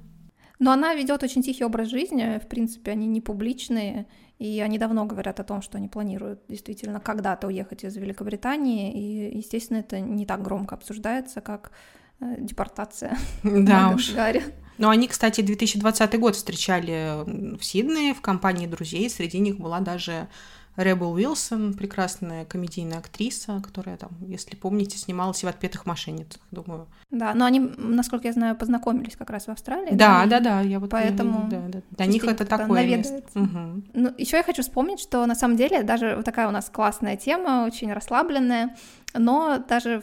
Но 0.58 0.72
она 0.72 0.94
ведет 0.94 1.22
очень 1.22 1.42
тихий 1.42 1.64
образ 1.64 1.88
жизни, 1.88 2.40
в 2.42 2.48
принципе, 2.48 2.92
они 2.92 3.06
не 3.06 3.20
публичные, 3.20 4.06
и 4.38 4.60
они 4.60 4.78
давно 4.78 5.06
говорят 5.06 5.40
о 5.40 5.44
том, 5.44 5.62
что 5.62 5.78
они 5.78 5.88
планируют 5.88 6.40
действительно 6.48 7.00
когда-то 7.00 7.46
уехать 7.46 7.84
из 7.84 7.96
Великобритании, 7.96 8.92
и, 8.92 9.36
естественно, 9.38 9.78
это 9.78 10.00
не 10.00 10.26
так 10.26 10.42
громко 10.42 10.74
обсуждается, 10.74 11.40
как 11.40 11.72
э, 12.20 12.36
депортация. 12.38 13.16
Да 13.42 13.90
уж. 13.94 14.12
Гарри. 14.12 14.42
Но 14.78 14.90
они, 14.90 15.08
кстати, 15.08 15.40
2020 15.40 16.18
год 16.18 16.36
встречали 16.36 17.56
в 17.56 17.64
Сиднее 17.64 18.12
в 18.12 18.20
компании 18.20 18.66
друзей, 18.66 19.08
среди 19.08 19.38
них 19.38 19.58
была 19.58 19.80
даже 19.80 20.28
Ребел 20.76 21.12
Уилсон, 21.12 21.74
прекрасная 21.74 22.44
комедийная 22.44 22.98
актриса, 22.98 23.60
которая 23.64 23.96
там, 23.96 24.10
если 24.20 24.56
помните, 24.56 24.98
снималась 24.98 25.42
и 25.42 25.46
в 25.46 25.48
«Отпетых 25.48 25.86
мошенницах», 25.86 26.40
думаю. 26.50 26.86
Да, 27.10 27.34
но 27.34 27.44
они, 27.44 27.60
насколько 27.60 28.26
я 28.26 28.32
знаю, 28.32 28.56
познакомились 28.56 29.16
как 29.16 29.30
раз 29.30 29.46
в 29.46 29.50
Австралии. 29.50 29.94
Да, 29.94 30.26
да, 30.26 30.40
да, 30.40 30.40
да 30.40 30.60
я 30.60 30.78
вот 30.78 30.90
поэтому 30.90 31.48
да, 31.48 31.62
да. 31.68 31.80
для 31.90 32.06
них 32.06 32.24
это 32.24 32.44
такое 32.44 32.86
место. 32.86 33.22
Угу. 33.34 33.82
Ну, 33.94 34.14
еще 34.18 34.36
я 34.36 34.42
хочу 34.42 34.62
вспомнить, 34.62 35.00
что 35.00 35.24
на 35.26 35.34
самом 35.34 35.56
деле 35.56 35.82
даже 35.82 36.16
вот 36.16 36.24
такая 36.24 36.48
у 36.48 36.50
нас 36.50 36.68
классная 36.70 37.16
тема, 37.16 37.64
очень 37.66 37.92
расслабленная, 37.92 38.76
но 39.14 39.58
даже 39.66 40.02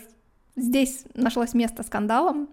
здесь 0.55 1.05
нашлось 1.13 1.53
место 1.53 1.83
скандалам, 1.83 2.49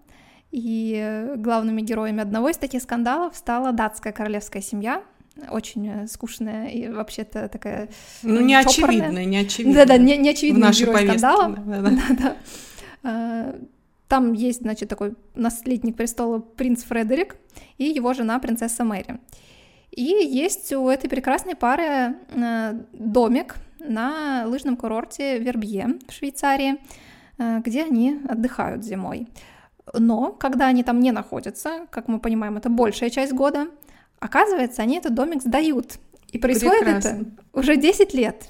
и 0.51 1.35
главными 1.37 1.81
героями 1.81 2.21
одного 2.21 2.49
из 2.49 2.57
таких 2.57 2.83
скандалов 2.83 3.37
стала 3.37 3.73
датская 3.73 4.13
королевская 4.13 4.63
семья, 4.63 5.03
очень 5.51 5.89
э, 5.89 6.07
скучная 6.07 6.69
и 6.69 6.89
вообще-то 6.89 7.49
такая 7.49 7.89
Ну, 8.23 8.41
не 8.41 8.55
очевидная, 8.55 9.25
не 9.25 9.39
очевидная. 9.39 9.87
Да-да, 9.87 9.99
не, 9.99 10.17
не 10.17 10.31
очевидный 10.31 10.71
в 10.71 10.79
герой 10.79 11.05
скандала. 11.05 11.49
Да-да. 11.57 12.37
А, 13.03 13.59
там 14.09 14.33
есть, 14.33 14.63
значит, 14.63 14.89
такой 14.89 15.15
наследник 15.35 15.97
престола 15.97 16.41
принц 16.41 16.83
Фредерик 16.83 17.37
и 17.79 17.85
его 17.85 18.13
жена 18.13 18.39
принцесса 18.39 18.85
Мэри. 18.85 19.21
И 19.91 20.03
есть 20.03 20.73
у 20.73 20.89
этой 20.89 21.09
прекрасной 21.09 21.57
пары 21.57 22.17
э, 22.29 22.81
домик 22.93 23.57
на 23.81 24.45
лыжном 24.47 24.77
курорте 24.77 25.39
Вербье 25.39 25.99
в 26.09 26.13
Швейцарии, 26.13 26.77
э, 27.39 27.61
где 27.65 27.85
они 27.85 28.21
отдыхают 28.29 28.85
зимой. 28.85 29.29
Но 29.95 30.33
когда 30.33 30.67
они 30.67 30.85
там 30.85 31.01
не 31.01 31.11
находятся, 31.11 31.87
как 31.91 32.09
мы 32.09 32.21
понимаем, 32.21 32.57
это 32.57 32.69
большая 32.69 33.11
часть 33.11 33.33
года, 33.33 33.69
Оказывается, 34.21 34.83
они 34.83 34.99
этот 34.99 35.15
домик 35.15 35.43
сдают. 35.43 35.99
И 36.29 36.39
происходит 36.39 36.81
Прекрасно. 36.81 37.09
это 37.09 37.27
уже 37.53 37.77
10 37.77 38.15
лет. 38.15 38.47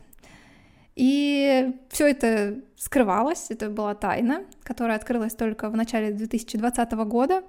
И 0.96 1.72
все 1.88 2.08
это 2.08 2.58
скрывалось, 2.76 3.46
это 3.48 3.70
была 3.70 3.94
тайна, 3.94 4.42
которая 4.62 4.96
открылась 4.96 5.34
только 5.34 5.70
в 5.70 5.76
начале 5.76 6.12
2020 6.12 6.92
года. 6.92 7.42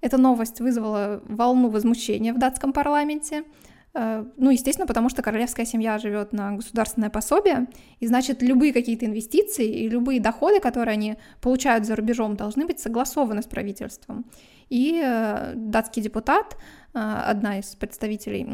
Эта 0.00 0.18
новость 0.18 0.60
вызвала 0.60 1.22
волну 1.24 1.68
возмущения 1.68 2.32
в 2.32 2.38
датском 2.38 2.72
парламенте. 2.72 3.44
Э, 3.96 4.24
ну, 4.36 4.50
естественно, 4.50 4.86
потому 4.86 5.08
что 5.08 5.22
королевская 5.22 5.64
семья 5.64 5.98
живет 5.98 6.32
на 6.32 6.52
государственное 6.52 7.08
пособие, 7.08 7.66
и 7.98 8.06
значит, 8.06 8.42
любые 8.42 8.72
какие-то 8.72 9.06
инвестиции 9.06 9.66
и 9.66 9.88
любые 9.88 10.20
доходы, 10.20 10.60
которые 10.60 10.92
они 10.92 11.16
получают 11.40 11.86
за 11.86 11.96
рубежом, 11.96 12.36
должны 12.36 12.66
быть 12.66 12.78
согласованы 12.78 13.40
с 13.40 13.46
правительством. 13.46 14.26
И 14.68 15.00
э, 15.02 15.54
датский 15.54 16.02
депутат 16.02 16.56
а, 16.92 17.30
одна 17.30 17.58
из 17.58 17.74
представителей 17.74 18.46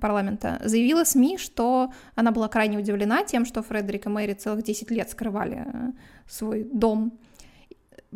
парламента, 0.00 0.60
заявила 0.64 1.04
СМИ, 1.04 1.38
что 1.38 1.92
она 2.14 2.30
была 2.30 2.48
крайне 2.48 2.78
удивлена 2.78 3.24
тем, 3.24 3.44
что 3.44 3.62
Фредерик 3.62 4.06
и 4.06 4.08
Мэри 4.08 4.34
целых 4.34 4.62
10 4.62 4.90
лет 4.90 5.10
скрывали 5.10 5.64
э, 5.66 5.92
свой 6.28 6.64
дом. 6.64 7.18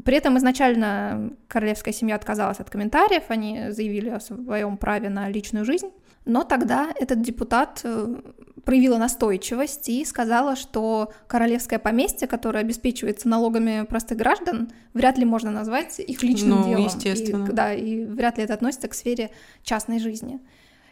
При 0.05 0.17
этом 0.17 0.37
изначально 0.39 1.33
королевская 1.49 1.95
семья 1.95 2.17
отказалась 2.17 2.61
от 2.61 2.69
комментариев, 2.69 3.25
они 3.29 3.71
заявили 3.71 4.11
о 4.11 4.21
своем 4.21 4.77
праве 4.77 5.09
на 5.09 5.29
личную 5.29 5.65
жизнь. 5.65 5.91
Но 6.25 6.45
тогда 6.45 6.91
этот 6.99 7.21
депутат 7.21 7.81
э, 7.85 8.17
проявила 8.65 8.97
настойчивость 8.97 9.89
и 9.89 10.05
сказала, 10.05 10.57
что 10.57 11.13
королевское 11.27 11.79
поместье, 11.79 12.27
которое 12.27 12.61
обеспечивается 12.61 13.29
налогами 13.29 13.85
простых 13.85 14.19
граждан, 14.19 14.73
вряд 14.95 15.19
ли 15.19 15.25
можно 15.25 15.51
назвать 15.51 15.99
их 16.01 16.23
личным 16.23 16.61
ну, 16.61 16.69
делом. 16.69 16.85
естественно. 16.85 17.47
И, 17.47 17.53
да, 17.53 17.75
и 17.75 18.05
вряд 18.05 18.39
ли 18.39 18.45
это 18.45 18.55
относится 18.55 18.89
к 18.89 18.95
сфере 18.95 19.31
частной 19.63 19.99
жизни. 19.99 20.41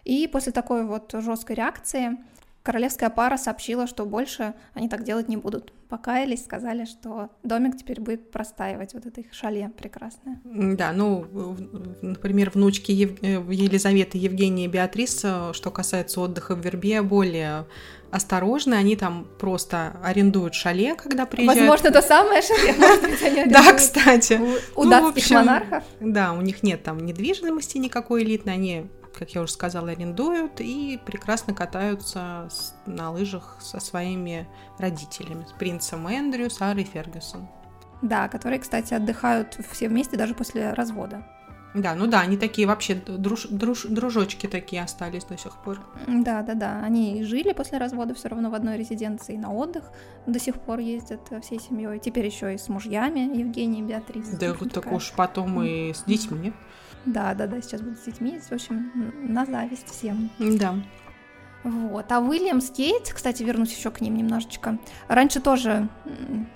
И 0.05 0.27
после 0.27 0.53
такой 0.53 0.85
вот 0.85 1.15
жесткой 1.15 1.57
реакции 1.57 2.19
королевская 2.63 3.11
пара 3.11 3.37
сообщила, 3.37 3.87
что 3.87 4.05
больше 4.05 4.55
они 4.75 4.89
так 4.89 5.05
делать 5.05 5.29
не 5.29 5.37
будут. 5.37 5.73
Покаялись, 5.89 6.45
сказали, 6.45 6.85
что 6.85 7.31
домик 7.43 7.77
теперь 7.77 8.01
будет 8.01 8.31
простаивать, 8.31 8.95
вот 8.95 9.05
это 9.05 9.21
их 9.21 9.33
шале 9.33 9.71
прекрасное. 9.77 10.41
Да, 10.45 10.93
ну, 10.93 11.27
например, 12.01 12.51
внучки 12.51 12.93
Ев... 12.93 13.23
Э, 13.23 13.43
Елизаветы, 13.51 14.17
Евгения 14.17 14.65
и 14.65 14.69
Беатрис, 14.69 15.21
э, 15.25 15.53
что 15.53 15.71
касается 15.71 16.21
отдыха 16.21 16.55
в 16.55 16.65
Вербе, 16.65 17.03
более 17.03 17.67
осторожны, 18.11 18.75
они 18.75 18.95
там 18.95 19.27
просто 19.39 19.97
арендуют 20.03 20.55
шале, 20.55 20.95
когда 20.95 21.27
приезжают. 21.27 21.61
Возможно, 21.61 21.91
то 21.91 22.07
самое 22.07 22.43
шале, 22.43 22.75
может 22.75 23.03
быть, 23.03 23.23
они 23.23 23.45
Да, 23.51 23.73
кстати. 23.73 24.41
У 24.77 24.85
ну, 24.85 24.91
датских 24.91 25.31
монархов. 25.31 25.85
Да, 26.01 26.33
у 26.33 26.43
них 26.43 26.63
нет 26.63 26.83
там 26.83 27.05
недвижимости 27.05 27.79
никакой 27.79 28.23
элитной, 28.23 28.55
они 28.55 28.87
как 29.19 29.31
я 29.31 29.43
уже 29.43 29.53
сказала, 29.53 29.91
арендуют 29.91 30.61
и 30.61 31.01
прекрасно 31.05 31.55
катаются 31.55 32.49
на 32.87 33.11
лыжах 33.11 33.57
со 33.61 33.81
своими 33.81 34.49
родителями, 34.79 35.45
с 35.49 35.53
принцем 35.53 36.07
Эндрю, 36.07 36.51
Сарой 36.51 36.85
Фергюсон. 36.85 37.49
Да, 38.03 38.29
которые, 38.29 38.59
кстати, 38.59 38.95
отдыхают 38.95 39.59
все 39.71 39.89
вместе 39.89 40.17
даже 40.17 40.35
после 40.35 40.73
развода. 40.73 41.25
Да, 41.75 41.95
ну 41.95 42.07
да, 42.07 42.21
они 42.21 42.37
такие 42.37 42.67
вообще 42.67 42.95
друж, 42.95 43.47
друж, 43.49 43.87
дружочки 43.89 44.47
такие 44.47 44.83
остались 44.83 45.25
до 45.25 45.39
сих 45.39 45.57
пор. 45.63 45.81
Да, 46.07 46.43
да, 46.43 46.55
да. 46.55 46.83
Они 46.85 47.25
жили 47.25 47.53
после 47.53 47.79
развода 47.79 48.15
все 48.15 48.29
равно 48.29 48.51
в 48.51 48.55
одной 48.55 48.77
резиденции 48.77 49.37
на 49.37 49.53
отдых. 49.53 49.85
До 50.27 50.39
сих 50.39 50.61
пор 50.61 50.81
ездят 50.81 51.21
всей 51.43 51.59
семьей. 51.59 51.99
Теперь 51.99 52.27
еще 52.27 52.55
и 52.55 52.59
с 52.59 52.69
мужьями 52.69 53.21
Евгений 53.39 53.81
и 53.81 53.83
Беатрис. 53.83 54.29
Да, 54.29 54.53
вот 54.53 54.73
так 54.73 54.93
уж 54.93 55.13
потом 55.13 55.63
и 55.63 55.95
с 55.95 56.03
детьми. 56.03 56.53
Да, 57.05 57.35
да, 57.35 57.47
да, 57.47 57.61
сейчас 57.61 57.81
буду 57.81 57.97
с 57.97 58.05
детьми. 58.05 58.39
В 58.39 58.53
общем, 58.53 58.91
на 59.23 59.45
зависть 59.45 59.89
всем. 59.89 60.31
Да. 60.39 60.77
Вот. 61.65 62.11
А 62.11 62.19
Уильямс 62.19 62.73
Гейтс, 62.73 63.13
кстати, 63.13 63.43
вернусь 63.43 63.73
еще 63.77 63.91
к 63.91 64.01
ним 64.01 64.17
немножечко, 64.17 64.79
раньше 65.07 65.41
тоже 65.41 65.89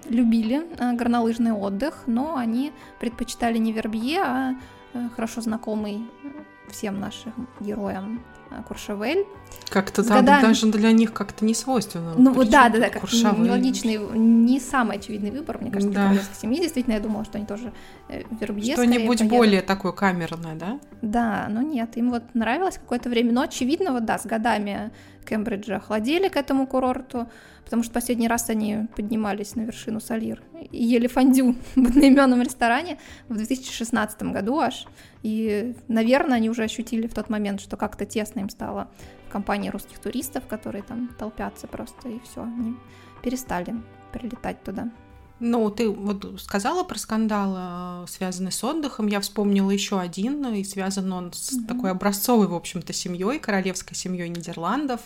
любили 0.09 0.67
э, 0.79 0.93
горнолыжный 0.95 1.53
отдых, 1.53 2.05
но 2.07 2.37
они 2.37 2.73
предпочитали 2.99 3.59
не 3.59 3.73
Вербье, 3.73 4.21
а 4.23 4.55
э, 4.95 5.09
хорошо 5.15 5.43
знакомый 5.43 6.09
э, 6.25 6.29
всем 6.71 6.99
нашим 6.99 7.49
героям 7.61 8.25
Куршавель. 8.67 9.27
Как-то 9.69 10.05
там 10.05 10.19
годами... 10.19 10.43
даже 10.43 10.67
для 10.71 10.93
них 10.93 11.13
как-то 11.13 11.45
не 11.45 11.55
свойственно. 11.55 12.15
Ну 12.17 12.33
вот 12.33 12.51
да, 12.51 12.69
да, 12.69 12.79
да, 12.79 12.89
как 12.89 13.03
нелогичный, 13.13 13.99
не 14.17 14.61
самый 14.61 14.99
очевидный 14.99 15.31
выбор, 15.31 15.59
мне 15.61 15.71
кажется, 15.71 15.93
да. 15.93 16.01
для 16.01 16.09
королевской 16.09 16.37
семьи. 16.37 16.61
Действительно, 16.61 16.95
я 16.95 17.01
думала, 17.01 17.25
что 17.25 17.39
они 17.39 17.47
тоже 17.47 17.73
э, 18.09 18.23
Вербье 18.41 18.75
Что-нибудь 18.75 19.25
более 19.25 19.63
такое 19.63 19.93
камерное, 19.93 20.55
да? 20.55 20.79
Да, 21.03 21.47
но 21.51 21.63
нет, 21.63 21.97
им 21.97 22.11
вот 22.11 22.23
нравилось 22.35 22.79
какое-то 22.79 23.09
время, 23.09 23.33
но 23.33 23.43
очевидно, 23.43 23.93
вот 23.93 24.05
да, 24.05 24.19
с 24.19 24.27
годами 24.27 24.93
Кембриджа 25.27 25.77
охладели 25.77 26.29
к 26.29 26.37
этому 26.37 26.67
курорту, 26.67 27.29
потому 27.65 27.83
что 27.83 27.93
последний 27.93 28.29
раз 28.29 28.49
они 28.49 28.87
поднимались 28.95 29.57
на 29.57 29.63
вершину 29.63 30.01
Салир 30.01 30.41
и 30.71 30.85
ели 30.85 31.09
фондю 31.09 31.57
в 31.75 31.87
одноименном 31.87 32.41
ресторане 32.41 32.99
в 33.29 33.35
2016 33.35 34.23
году 34.23 34.59
аж. 34.59 34.87
И, 35.23 35.75
наверное, 35.89 36.37
они 36.37 36.49
уже 36.49 36.63
ощутили 36.63 37.09
в 37.09 37.15
тот 37.15 37.29
момент, 37.29 37.61
что 37.61 37.77
как-то 37.77 38.07
тесно 38.07 38.41
им 38.41 38.49
стало 38.49 38.89
компании 39.29 39.71
русских 39.71 39.99
туристов, 39.99 40.47
которые 40.47 40.83
там 40.83 41.09
толпятся 41.19 41.67
просто, 41.67 42.09
и 42.09 42.21
все, 42.21 42.43
они 42.43 42.77
перестали 43.23 43.75
прилетать 44.13 44.63
туда. 44.63 44.91
Ну, 45.39 45.69
ты 45.71 45.91
вот 45.91 46.41
сказала 46.41 46.83
про 46.83 46.99
скандал, 46.99 48.05
э, 48.05 48.07
связанный 48.09 48.53
с 48.53 48.65
отдыхом. 48.65 49.07
Я 49.07 49.21
вспомнила 49.21 49.71
еще 49.71 50.01
один, 50.01 50.47
и 50.55 50.65
связан 50.65 51.13
он 51.13 51.33
с 51.35 51.53
угу. 51.53 51.67
такой 51.67 51.91
образцовой, 51.91 52.47
в 52.47 52.55
общем-то, 52.55 52.95
семьей, 52.95 53.39
королевской 53.39 53.95
семьей 53.95 54.31
Нидерландов. 54.31 55.01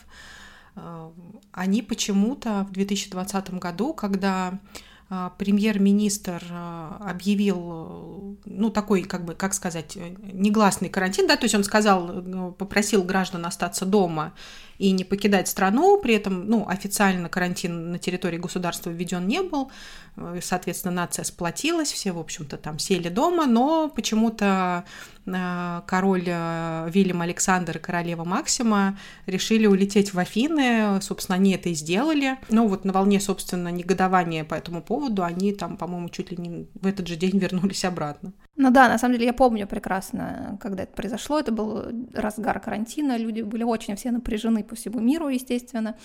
Э, 0.76 1.10
они 1.50 1.82
почему-то 1.82 2.64
в 2.68 2.72
2020 2.72 3.54
году, 3.54 3.92
когда 3.92 4.52
э, 4.52 4.56
премьер-министр 5.38 6.42
э, 6.48 6.90
объявил, 7.00 8.38
ну, 8.44 8.70
такой, 8.70 9.02
как 9.02 9.24
бы, 9.24 9.34
как 9.34 9.54
сказать, 9.54 9.96
негласный 9.96 10.88
карантин, 10.88 11.26
да, 11.26 11.36
то 11.36 11.44
есть 11.44 11.54
он 11.54 11.64
сказал, 11.64 12.22
попросил 12.52 13.02
граждан 13.02 13.44
остаться 13.44 13.84
дома 13.84 14.34
и 14.78 14.92
не 14.92 15.04
покидать 15.04 15.48
страну, 15.48 16.00
при 16.00 16.14
этом, 16.14 16.46
ну, 16.46 16.66
официально 16.68 17.28
карантин 17.28 17.90
на 17.90 17.98
территории 17.98 18.38
государства 18.38 18.90
введен 18.90 19.26
не 19.26 19.42
был, 19.42 19.70
соответственно, 20.40 20.94
нация 20.94 21.24
сплотилась, 21.24 21.92
все, 21.92 22.12
в 22.12 22.18
общем-то, 22.18 22.56
там 22.56 22.78
сели 22.78 23.08
дома, 23.08 23.46
но 23.46 23.88
почему-то 23.88 24.50
Э, 24.70 24.84
король 25.24 26.24
э, 26.26 26.88
Вильям 26.90 27.20
Александр 27.20 27.76
и 27.76 27.80
королева 27.80 28.24
Максима 28.24 28.98
решили 29.26 29.66
улететь 29.66 30.14
в 30.14 30.18
Афины, 30.18 31.00
собственно, 31.00 31.36
они 31.36 31.52
это 31.52 31.68
и 31.68 31.74
сделали. 31.74 32.38
Ну 32.48 32.66
вот 32.68 32.84
на 32.84 32.92
волне, 32.92 33.20
собственно, 33.20 33.68
негодования 33.68 34.44
по 34.44 34.54
этому 34.54 34.82
поводу 34.82 35.22
они 35.22 35.52
там, 35.52 35.76
по-моему, 35.76 36.08
чуть 36.08 36.30
ли 36.30 36.36
не 36.36 36.68
в 36.74 36.86
этот 36.86 37.06
же 37.06 37.16
день 37.16 37.38
вернулись 37.38 37.84
обратно. 37.84 38.32
Ну 38.56 38.70
да, 38.70 38.88
на 38.88 38.98
самом 38.98 39.14
деле 39.14 39.26
я 39.26 39.32
помню 39.32 39.66
прекрасно, 39.66 40.58
когда 40.60 40.82
это 40.82 40.92
произошло, 40.92 41.38
это 41.38 41.50
был 41.50 41.82
разгар 42.12 42.60
карантина, 42.60 43.16
люди 43.16 43.40
были 43.40 43.62
очень 43.62 43.96
все 43.96 44.10
напряжены 44.10 44.64
по 44.64 44.74
всему 44.74 45.00
миру, 45.00 45.28
естественно. 45.28 45.96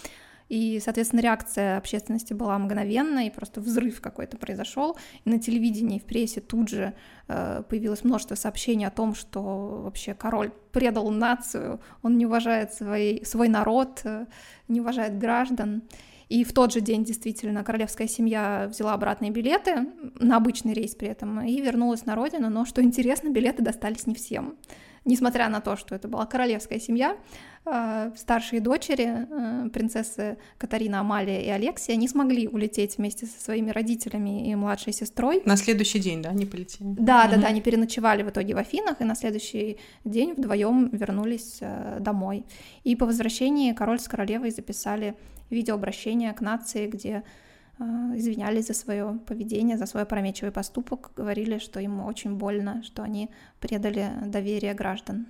И, 0.47 0.79
соответственно, 0.83 1.21
реакция 1.21 1.77
общественности 1.77 2.33
была 2.33 2.57
мгновенная, 2.59 3.27
и 3.27 3.29
просто 3.31 3.61
взрыв 3.61 3.99
какой-то 4.01 4.37
произошел. 4.37 4.97
И 5.23 5.29
на 5.29 5.39
телевидении, 5.39 5.99
в 5.99 6.03
прессе 6.03 6.39
тут 6.39 6.69
же 6.69 6.93
э, 7.27 7.63
появилось 7.67 8.03
множество 8.03 8.35
сообщений 8.35 8.85
о 8.85 8.91
том, 8.91 9.15
что 9.15 9.81
вообще 9.83 10.13
король 10.13 10.51
предал 10.71 11.09
нацию, 11.09 11.79
он 12.03 12.17
не 12.17 12.25
уважает 12.25 12.73
свой, 12.73 13.21
свой 13.25 13.47
народ, 13.47 14.01
э, 14.03 14.25
не 14.67 14.81
уважает 14.81 15.17
граждан. 15.17 15.83
И 16.29 16.43
в 16.43 16.53
тот 16.53 16.73
же 16.73 16.81
день 16.81 17.03
действительно 17.03 17.63
королевская 17.63 18.07
семья 18.07 18.67
взяла 18.69 18.93
обратные 18.93 19.31
билеты 19.31 19.87
на 20.19 20.37
обычный 20.37 20.73
рейс 20.73 20.95
при 20.95 21.07
этом 21.07 21.41
и 21.41 21.61
вернулась 21.61 22.05
на 22.05 22.15
родину, 22.15 22.49
но 22.49 22.65
что 22.65 22.83
интересно, 22.83 23.29
билеты 23.29 23.61
достались 23.61 24.07
не 24.07 24.15
всем 24.15 24.55
несмотря 25.05 25.49
на 25.49 25.61
то, 25.61 25.77
что 25.77 25.95
это 25.95 26.07
была 26.07 26.25
королевская 26.25 26.79
семья, 26.79 27.15
э, 27.65 28.11
старшие 28.17 28.59
дочери, 28.59 29.07
э, 29.07 29.69
принцессы 29.69 30.37
Катарина, 30.57 30.99
Амалия 30.99 31.41
и 31.41 31.49
Алексия, 31.49 31.95
не 31.95 32.07
смогли 32.07 32.47
улететь 32.47 32.97
вместе 32.97 33.25
со 33.27 33.41
своими 33.41 33.69
родителями 33.71 34.49
и 34.49 34.55
младшей 34.55 34.93
сестрой. 34.93 35.41
На 35.45 35.55
следующий 35.55 35.99
день, 35.99 36.21
да, 36.21 36.29
они 36.29 36.45
полетели? 36.45 36.95
Да, 36.97 37.23
угу. 37.23 37.35
да, 37.35 37.41
да, 37.41 37.47
они 37.47 37.61
переночевали 37.61 38.23
в 38.23 38.29
итоге 38.29 38.55
в 38.55 38.57
Афинах, 38.57 38.99
и 38.99 39.03
на 39.03 39.15
следующий 39.15 39.77
день 40.03 40.33
вдвоем 40.33 40.89
вернулись 40.91 41.59
э, 41.61 41.97
домой. 41.99 42.45
И 42.83 42.95
по 42.95 43.05
возвращении 43.05 43.73
король 43.73 43.99
с 43.99 44.07
королевой 44.07 44.51
записали 44.51 45.15
видеообращение 45.49 46.33
к 46.33 46.41
нации, 46.41 46.87
где 46.87 47.23
извинялись 47.79 48.67
за 48.67 48.73
свое 48.73 49.19
поведение, 49.25 49.77
за 49.77 49.85
свой 49.85 50.03
опрометчивый 50.03 50.51
поступок, 50.51 51.11
говорили, 51.15 51.57
что 51.57 51.79
им 51.79 52.01
очень 52.01 52.35
больно, 52.35 52.83
что 52.83 53.03
они 53.03 53.29
предали 53.59 54.11
доверие 54.25 54.73
граждан. 54.73 55.27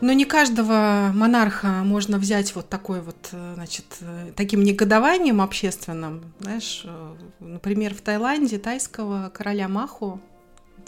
Но 0.00 0.12
не 0.12 0.24
каждого 0.24 1.10
монарха 1.12 1.82
можно 1.84 2.18
взять 2.18 2.54
вот 2.54 2.68
такой 2.68 3.00
вот, 3.00 3.28
э, 3.32 3.52
значит, 3.56 3.84
э, 4.00 4.32
таким 4.36 4.62
негодованием 4.62 5.42
общественным. 5.42 6.32
Знаешь, 6.38 6.82
э, 6.86 7.14
например, 7.40 7.94
в 7.94 8.00
Таиланде 8.00 8.58
тайского 8.58 9.30
короля 9.34 9.68
Маху 9.68 10.20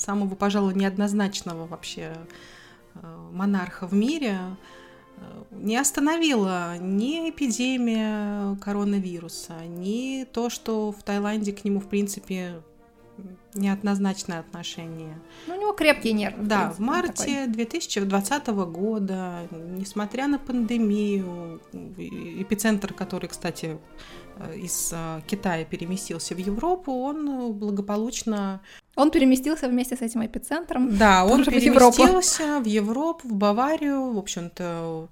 самого, 0.00 0.34
пожалуй, 0.34 0.74
неоднозначного 0.74 1.66
вообще 1.66 2.14
э, 2.94 3.28
монарха 3.32 3.86
в 3.86 3.94
мире, 3.94 4.38
э, 5.16 5.42
не 5.50 5.76
остановила 5.76 6.78
ни 6.78 7.30
эпидемия 7.30 8.56
коронавируса, 8.56 9.64
ни 9.66 10.24
то, 10.24 10.50
что 10.50 10.92
в 10.92 11.02
Таиланде 11.02 11.52
к 11.52 11.64
нему, 11.64 11.80
в 11.80 11.88
принципе, 11.88 12.62
неоднозначное 13.54 14.40
отношение. 14.40 15.20
Ну, 15.46 15.56
у 15.56 15.60
него 15.60 15.72
крепкие 15.72 16.14
нервы. 16.14 16.44
Да, 16.44 16.70
в, 16.70 16.76
принципе, 16.76 16.82
в 16.82 16.86
марте 16.86 17.34
такой. 17.40 17.54
2020 17.54 18.46
года, 18.48 19.48
несмотря 19.50 20.26
на 20.28 20.38
пандемию, 20.38 21.60
эпицентр, 21.72 22.94
который, 22.94 23.28
кстати, 23.28 23.78
э, 24.36 24.56
из 24.56 24.94
Китая 25.26 25.64
переместился 25.64 26.34
в 26.34 26.38
Европу, 26.38 26.92
он 26.92 27.52
благополучно 27.52 28.60
он 29.00 29.10
переместился 29.10 29.68
вместе 29.68 29.96
с 29.96 30.02
этим 30.02 30.24
эпицентром. 30.24 30.96
Да, 30.96 31.24
он 31.30 31.44
переместился 31.44 32.60
в 32.60 32.64
Европу. 32.64 32.64
в 32.64 32.66
Европу, 32.66 33.28
в 33.28 33.32
Баварию, 33.34 34.12
в 34.12 34.18
общем-то, 34.18 35.08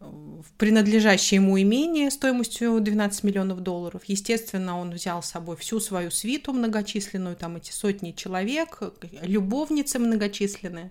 в 0.00 0.52
принадлежащее 0.58 1.40
ему 1.40 1.60
имение 1.60 2.10
стоимостью 2.10 2.80
12 2.80 3.24
миллионов 3.24 3.60
долларов. 3.60 4.02
Естественно, 4.06 4.78
он 4.78 4.90
взял 4.90 5.22
с 5.22 5.30
собой 5.30 5.56
всю 5.56 5.80
свою 5.80 6.10
свиту 6.10 6.52
многочисленную, 6.52 7.36
там 7.36 7.56
эти 7.56 7.70
сотни 7.70 8.12
человек, 8.12 8.80
любовницы 9.22 9.98
многочисленные. 9.98 10.90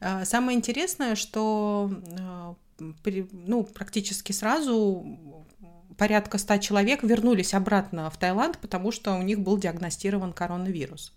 А, 0.00 0.24
самое 0.24 0.56
интересное, 0.56 1.14
что 1.16 1.90
а, 2.18 2.54
ну, 2.78 3.64
практически 3.64 4.32
сразу 4.32 5.18
порядка 5.96 6.38
100 6.38 6.58
человек 6.58 7.02
вернулись 7.02 7.54
обратно 7.54 8.10
в 8.10 8.16
Таиланд, 8.18 8.58
потому 8.58 8.92
что 8.92 9.14
у 9.14 9.22
них 9.22 9.40
был 9.40 9.58
диагностирован 9.58 10.32
коронавирус. 10.32 11.12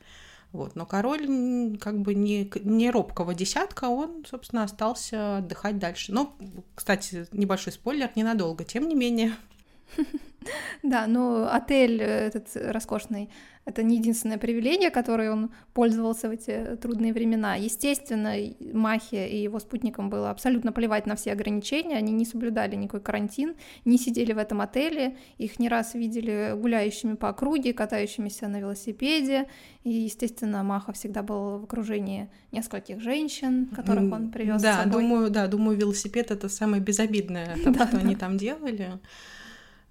Вот. 0.51 0.75
Но 0.75 0.85
король 0.85 1.77
как 1.79 1.99
бы 1.99 2.15
не, 2.15 2.51
не 2.63 2.89
робкого 2.89 3.33
десятка, 3.33 3.85
он, 3.85 4.25
собственно, 4.27 4.63
остался 4.63 5.37
отдыхать 5.37 5.77
дальше. 5.77 6.11
Но, 6.11 6.35
кстати, 6.75 7.27
небольшой 7.31 7.73
спойлер, 7.73 8.09
ненадолго, 8.15 8.63
тем 8.63 8.87
не 8.87 8.95
менее. 8.95 9.35
Да, 10.83 11.05
ну 11.07 11.45
отель 11.45 12.01
этот 12.01 12.47
роскошный 12.55 13.29
это 13.69 13.83
не 13.83 13.97
единственное 13.97 14.37
привилегие, 14.37 14.89
которое 14.89 15.31
он 15.31 15.51
пользовался 15.73 16.27
в 16.27 16.31
эти 16.31 16.75
трудные 16.81 17.13
времена. 17.13 17.55
Естественно, 17.55 18.33
Махе 18.73 19.29
и 19.29 19.43
его 19.43 19.59
спутникам 19.59 20.09
было 20.09 20.31
абсолютно 20.31 20.71
плевать 20.71 21.05
на 21.05 21.15
все 21.15 21.31
ограничения, 21.33 21.95
они 21.95 22.11
не 22.11 22.25
соблюдали 22.25 22.75
никакой 22.75 23.01
карантин, 23.01 23.55
не 23.85 23.97
сидели 23.97 24.33
в 24.33 24.39
этом 24.39 24.61
отеле, 24.61 25.17
их 25.37 25.59
не 25.59 25.69
раз 25.69 25.93
видели 25.93 26.53
гуляющими 26.55 27.13
по 27.13 27.29
округе, 27.29 27.73
катающимися 27.73 28.47
на 28.47 28.59
велосипеде, 28.59 29.47
и, 29.83 29.91
естественно, 29.91 30.63
Маха 30.63 30.91
всегда 30.91 31.21
был 31.21 31.59
в 31.59 31.63
окружении 31.65 32.29
нескольких 32.51 32.99
женщин, 32.99 33.67
которых 33.67 34.11
он 34.11 34.31
привез 34.31 34.61
да, 34.61 34.73
с 34.73 34.83
собой. 34.83 35.03
Думаю, 35.03 35.29
да, 35.29 35.47
думаю, 35.47 35.77
велосипед— 35.77 36.31
это 36.31 36.49
самое 36.49 36.81
безобидное, 36.81 37.55
что 37.61 37.71
да. 37.71 37.89
они 37.93 38.15
там 38.15 38.37
делали. 38.37 38.99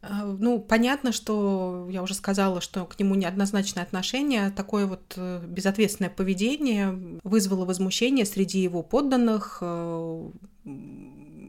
А, 0.00 0.24
ну, 0.24 0.60
понятно, 0.60 1.12
что 1.12 1.88
я 1.90 2.02
уже 2.02 2.14
сказала, 2.14 2.60
что 2.60 2.84
к 2.84 2.98
нему 2.98 3.14
неоднозначное 3.14 3.82
отношение. 3.82 4.50
Такое 4.50 4.86
вот 4.86 5.14
э, 5.16 5.42
безответственное 5.44 6.10
поведение 6.10 7.20
вызвало 7.24 7.64
возмущение 7.64 8.24
среди 8.24 8.60
его 8.60 8.82
подданных. 8.82 9.58
Э, 9.60 10.30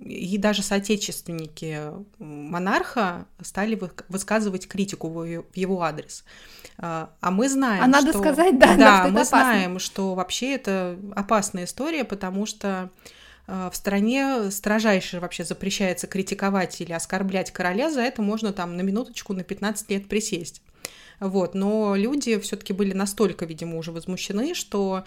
и 0.09 0.37
даже 0.39 0.63
соотечественники 0.63 1.91
монарха 2.17 3.27
стали 3.41 3.79
высказывать 4.07 4.67
критику 4.67 5.09
в 5.09 5.45
его 5.53 5.81
адрес. 5.83 6.23
А, 6.77 7.11
а 7.19 7.31
мы 7.31 7.49
знаем, 7.49 7.83
а 7.83 7.87
что... 7.87 8.05
надо 8.05 8.17
сказать, 8.17 8.57
да, 8.57 8.75
да, 8.75 9.07
мы 9.09 9.23
знаем, 9.23 9.77
что 9.79 10.15
вообще 10.15 10.55
это 10.55 10.97
опасная 11.15 11.65
история, 11.65 12.05
потому 12.05 12.45
что 12.45 12.89
в 13.49 13.75
стране 13.75 14.51
строжайше 14.51 15.19
вообще 15.19 15.43
запрещается 15.43 16.07
критиковать 16.07 16.81
или 16.81 16.91
оскорблять 16.91 17.51
короля, 17.51 17.89
за 17.89 18.01
это 18.01 18.21
можно 18.21 18.53
там 18.53 18.77
на 18.77 18.81
минуточку, 18.81 19.33
на 19.33 19.43
15 19.43 19.89
лет 19.89 20.07
присесть. 20.07 20.61
Вот, 21.19 21.53
но 21.53 21.95
люди 21.95 22.39
все-таки 22.39 22.73
были 22.73 22.93
настолько, 22.93 23.45
видимо, 23.45 23.77
уже 23.77 23.91
возмущены, 23.91 24.53
что 24.53 25.03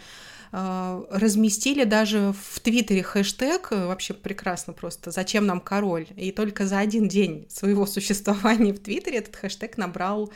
э, 0.52 1.04
разместили 1.10 1.84
даже 1.84 2.34
в 2.38 2.60
Твиттере 2.60 3.02
хэштег, 3.02 3.68
э, 3.70 3.86
вообще 3.86 4.12
прекрасно 4.12 4.74
просто, 4.74 5.10
«Зачем 5.10 5.46
нам 5.46 5.60
король?» 5.60 6.06
И 6.16 6.30
только 6.30 6.66
за 6.66 6.80
один 6.80 7.08
день 7.08 7.46
своего 7.48 7.86
существования 7.86 8.74
в 8.74 8.80
Твиттере 8.80 9.18
этот 9.18 9.36
хэштег 9.36 9.78
набрал 9.78 10.30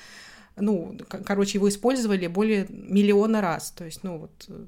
ну, 0.58 0.96
короче, 1.26 1.58
его 1.58 1.68
использовали 1.68 2.28
более 2.28 2.66
миллиона 2.70 3.42
раз. 3.42 3.72
То 3.72 3.84
есть, 3.84 4.02
ну, 4.02 4.16
вот, 4.16 4.46
э, 4.48 4.64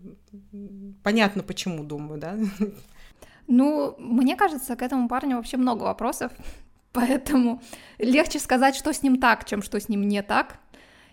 понятно 1.02 1.42
почему, 1.42 1.82
думаю, 1.82 2.20
да? 2.20 2.38
Ну, 3.48 3.96
мне 3.98 4.36
кажется, 4.36 4.76
к 4.76 4.82
этому 4.82 5.08
парню 5.08 5.36
вообще 5.36 5.56
много 5.56 5.82
вопросов, 5.84 6.32
поэтому 6.92 7.60
легче 7.98 8.38
сказать, 8.38 8.76
что 8.76 8.92
с 8.92 9.02
ним 9.02 9.18
так, 9.18 9.44
чем 9.44 9.62
что 9.62 9.80
с 9.80 9.88
ним 9.88 10.06
не 10.06 10.22
так. 10.22 10.58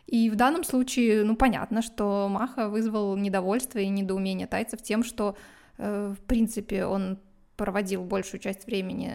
И 0.05 0.29
в 0.29 0.35
данном 0.35 0.63
случае, 0.63 1.23
ну, 1.23 1.35
понятно, 1.35 1.81
что 1.81 2.27
Маха 2.29 2.69
вызвал 2.69 3.17
недовольство 3.17 3.79
и 3.79 3.87
недоумение 3.87 4.45
тайцев 4.45 4.81
тем, 4.81 5.03
что, 5.03 5.35
э, 5.77 6.13
в 6.15 6.21
принципе, 6.25 6.85
он 6.85 7.17
проводил 7.55 8.03
большую 8.03 8.39
часть 8.39 8.67
времени 8.67 9.13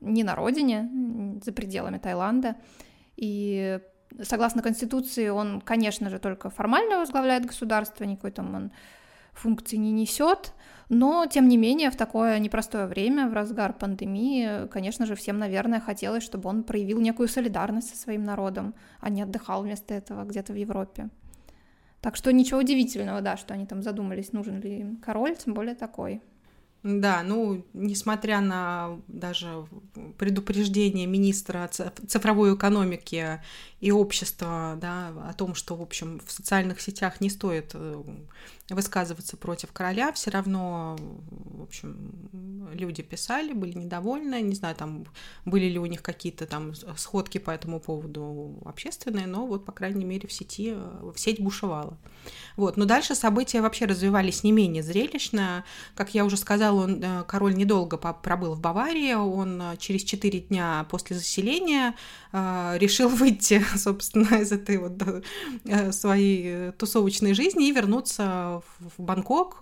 не 0.00 0.24
на 0.24 0.34
родине, 0.34 0.90
за 1.44 1.52
пределами 1.52 1.98
Таиланда. 1.98 2.56
И 3.16 3.78
согласно 4.22 4.62
Конституции, 4.62 5.28
он, 5.28 5.60
конечно 5.60 6.10
же, 6.10 6.18
только 6.18 6.50
формально 6.50 6.98
возглавляет 6.98 7.46
государство, 7.46 8.04
никакой 8.04 8.30
там 8.30 8.54
он 8.54 8.72
функции 9.34 9.76
не 9.76 9.92
несет, 9.92 10.52
но, 10.88 11.26
тем 11.26 11.48
не 11.48 11.56
менее, 11.56 11.90
в 11.90 11.96
такое 11.96 12.38
непростое 12.38 12.86
время, 12.86 13.28
в 13.28 13.32
разгар 13.32 13.72
пандемии, 13.72 14.68
конечно 14.68 15.06
же, 15.06 15.14
всем, 15.14 15.38
наверное, 15.38 15.80
хотелось, 15.80 16.22
чтобы 16.22 16.48
он 16.48 16.62
проявил 16.62 17.00
некую 17.00 17.28
солидарность 17.28 17.90
со 17.90 17.96
своим 17.96 18.24
народом, 18.24 18.74
а 19.00 19.10
не 19.10 19.22
отдыхал 19.22 19.62
вместо 19.62 19.94
этого 19.94 20.24
где-то 20.24 20.52
в 20.52 20.56
Европе. 20.56 21.08
Так 22.00 22.16
что 22.16 22.32
ничего 22.32 22.60
удивительного, 22.60 23.22
да, 23.22 23.36
что 23.38 23.54
они 23.54 23.66
там 23.66 23.82
задумались, 23.82 24.32
нужен 24.32 24.60
ли 24.60 24.80
им 24.80 24.96
король, 24.96 25.36
тем 25.36 25.54
более 25.54 25.74
такой. 25.74 26.20
Да, 26.84 27.22
ну, 27.22 27.64
несмотря 27.72 28.42
на 28.42 29.00
даже 29.08 29.66
предупреждение 30.18 31.06
министра 31.06 31.66
цифровой 32.06 32.54
экономики 32.54 33.40
и 33.80 33.90
общества, 33.90 34.76
да, 34.78 35.08
о 35.26 35.32
том, 35.32 35.54
что, 35.54 35.76
в 35.76 35.80
общем, 35.80 36.20
в 36.26 36.30
социальных 36.30 36.82
сетях 36.82 37.22
не 37.22 37.30
стоит 37.30 37.70
э, 37.72 38.02
высказываться 38.70 39.36
против 39.36 39.72
короля, 39.72 40.12
все 40.12 40.30
равно, 40.30 40.96
в 40.98 41.62
общем, 41.62 42.30
люди 42.72 43.02
писали, 43.02 43.52
были 43.52 43.76
недовольны, 43.76 44.40
не 44.40 44.54
знаю, 44.54 44.74
там 44.74 45.04
были 45.44 45.66
ли 45.66 45.78
у 45.78 45.86
них 45.86 46.02
какие-то 46.02 46.46
там 46.46 46.74
сходки 46.96 47.38
по 47.38 47.50
этому 47.50 47.78
поводу 47.78 48.62
общественные, 48.64 49.26
но 49.26 49.46
вот, 49.46 49.66
по 49.66 49.72
крайней 49.72 50.04
мере, 50.04 50.26
в 50.28 50.32
сети, 50.32 50.74
в 50.74 51.14
сеть 51.16 51.40
бушевала. 51.40 51.98
Вот, 52.56 52.76
но 52.76 52.86
дальше 52.86 53.14
события 53.14 53.60
вообще 53.60 53.84
развивались 53.84 54.44
не 54.44 54.52
менее 54.52 54.82
зрелищно. 54.82 55.64
Как 55.94 56.14
я 56.14 56.24
уже 56.24 56.36
сказала, 56.36 56.84
он, 56.84 57.02
э, 57.02 57.24
король 57.26 57.54
недолго 57.54 57.96
пробыл 57.96 58.54
в 58.54 58.60
Баварии, 58.60 59.12
он 59.12 59.60
э, 59.60 59.76
через 59.76 60.04
четыре 60.04 60.40
дня 60.40 60.86
после 60.90 61.16
заселения 61.16 61.94
э, 62.32 62.76
решил 62.78 63.08
выйти, 63.10 63.62
собственно, 63.76 64.36
из 64.36 64.52
этой 64.52 64.78
вот 64.78 64.94
своей 65.92 66.72
тусовочной 66.72 67.34
жизни 67.34 67.68
и 67.68 67.72
вернуться 67.72 68.53
в 68.60 69.02
Бангкок. 69.02 69.58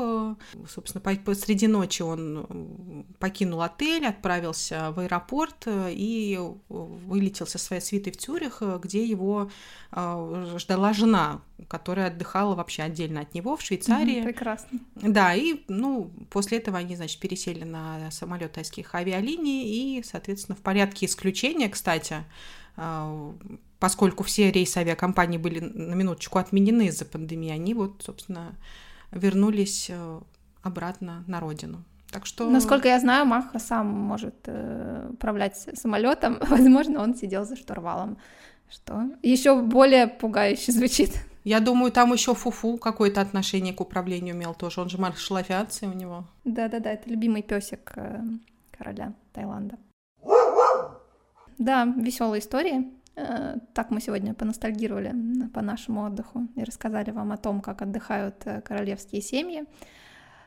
Собственно, 0.68 1.16
посреди 1.24 1.66
ночи 1.66 2.02
он 2.02 3.06
покинул 3.18 3.62
отель, 3.62 4.06
отправился 4.06 4.92
в 4.92 5.00
аэропорт 5.00 5.66
и 5.68 6.38
вылетел 6.68 7.46
со 7.46 7.58
своей 7.58 7.82
свитой 7.82 8.12
в 8.12 8.16
Цюрих, 8.16 8.62
где 8.82 9.04
его 9.04 9.50
ждала 9.92 10.92
жена, 10.92 11.40
которая 11.68 12.08
отдыхала 12.08 12.54
вообще 12.54 12.82
отдельно 12.82 13.20
от 13.20 13.34
него 13.34 13.56
в 13.56 13.62
Швейцарии. 13.62 14.22
Прекрасно. 14.22 14.78
Да, 14.94 15.34
и 15.34 15.62
ну, 15.68 16.10
после 16.30 16.58
этого 16.58 16.78
они, 16.78 16.96
значит, 16.96 17.20
пересели 17.20 17.64
на 17.64 18.10
самолет 18.10 18.52
тайских 18.52 18.94
авиалиний 18.94 19.98
и, 19.98 20.02
соответственно, 20.02 20.56
в 20.56 20.60
порядке 20.60 21.06
исключения, 21.06 21.68
кстати, 21.68 22.24
поскольку 23.82 24.22
все 24.22 24.52
рейсы 24.52 24.78
авиакомпании 24.78 25.38
были 25.38 25.58
на 25.58 25.94
минуточку 25.94 26.38
отменены 26.38 26.86
из-за 26.86 27.04
пандемии, 27.04 27.50
они 27.50 27.74
вот, 27.74 28.00
собственно, 28.06 28.54
вернулись 29.10 29.88
э, 29.90 30.20
обратно 30.62 31.24
на 31.26 31.40
родину. 31.40 31.82
Так 32.12 32.24
что... 32.24 32.48
Насколько 32.48 32.86
я 32.86 33.00
знаю, 33.00 33.26
Маха 33.26 33.58
сам 33.58 33.88
может 33.88 34.36
э, 34.44 35.08
управлять 35.14 35.56
самолетом. 35.74 36.38
Возможно, 36.48 37.02
он 37.02 37.16
сидел 37.16 37.44
за 37.44 37.56
штурвалом. 37.56 38.18
Что 38.70 39.02
еще 39.20 39.60
более 39.60 40.06
пугающе 40.06 40.70
звучит. 40.70 41.16
Я 41.42 41.58
думаю, 41.58 41.90
там 41.90 42.12
еще 42.12 42.36
Фуфу 42.36 42.78
какое-то 42.78 43.20
отношение 43.20 43.74
к 43.74 43.80
управлению 43.80 44.36
имел 44.36 44.54
тоже. 44.54 44.80
Он 44.80 44.90
же 44.90 44.98
маршал 44.98 45.38
авиации 45.38 45.86
у 45.88 45.92
него. 45.92 46.24
Да-да-да, 46.44 46.92
это 46.92 47.10
любимый 47.10 47.42
песик 47.42 47.94
э, 47.96 48.22
короля 48.70 49.12
Таиланда. 49.32 49.76
Да, 51.58 51.84
веселые 51.84 52.38
истории. 52.38 53.01
Э, 53.14 53.56
так 53.74 53.90
мы 53.90 54.00
сегодня 54.00 54.34
поностальгировали 54.34 55.14
по 55.52 55.60
нашему 55.60 56.04
отдыху 56.04 56.48
и 56.56 56.64
рассказали 56.64 57.10
вам 57.10 57.32
о 57.32 57.36
том, 57.36 57.60
как 57.60 57.82
отдыхают 57.82 58.36
э, 58.46 58.60
королевские 58.62 59.20
семьи. 59.20 59.64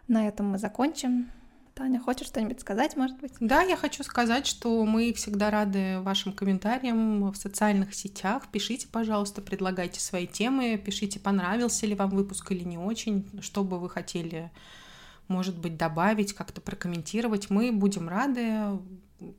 На 0.07 0.27
этом 0.27 0.49
мы 0.49 0.57
закончим. 0.57 1.31
Таня, 1.75 1.99
хочешь 1.99 2.27
что-нибудь 2.27 2.61
сказать, 2.61 2.95
может 2.95 3.17
быть? 3.19 3.33
Да, 3.41 3.61
я 3.61 3.75
хочу 3.75 4.01
сказать, 4.03 4.47
что 4.47 4.85
мы 4.85 5.11
всегда 5.11 5.51
рады 5.51 5.99
вашим 5.99 6.31
комментариям 6.31 7.31
в 7.31 7.35
социальных 7.35 7.93
сетях. 7.93 8.43
Пишите, 8.49 8.87
пожалуйста, 8.87 9.41
предлагайте 9.41 9.99
свои 9.99 10.25
темы, 10.25 10.81
пишите, 10.83 11.19
понравился 11.19 11.85
ли 11.85 11.93
вам 11.93 12.11
выпуск 12.11 12.49
или 12.53 12.63
не 12.63 12.77
очень, 12.77 13.29
что 13.41 13.65
бы 13.65 13.77
вы 13.77 13.89
хотели, 13.89 14.51
может 15.27 15.59
быть, 15.59 15.75
добавить, 15.75 16.31
как-то 16.31 16.61
прокомментировать. 16.61 17.49
Мы 17.49 17.73
будем 17.73 18.07
рады, 18.07 18.79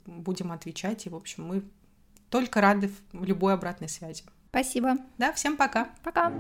будем 0.05 0.53
отвечать, 0.53 1.07
и, 1.07 1.09
в 1.09 1.17
общем, 1.17 1.47
мы 1.47 1.63
только 2.37 2.61
рады 2.61 2.91
любой 3.15 3.55
обратной 3.55 3.89
связи. 3.89 4.23
Спасибо. 4.51 4.99
Да, 5.17 5.33
всем 5.33 5.57
пока. 5.57 5.89
Пока. 6.03 6.31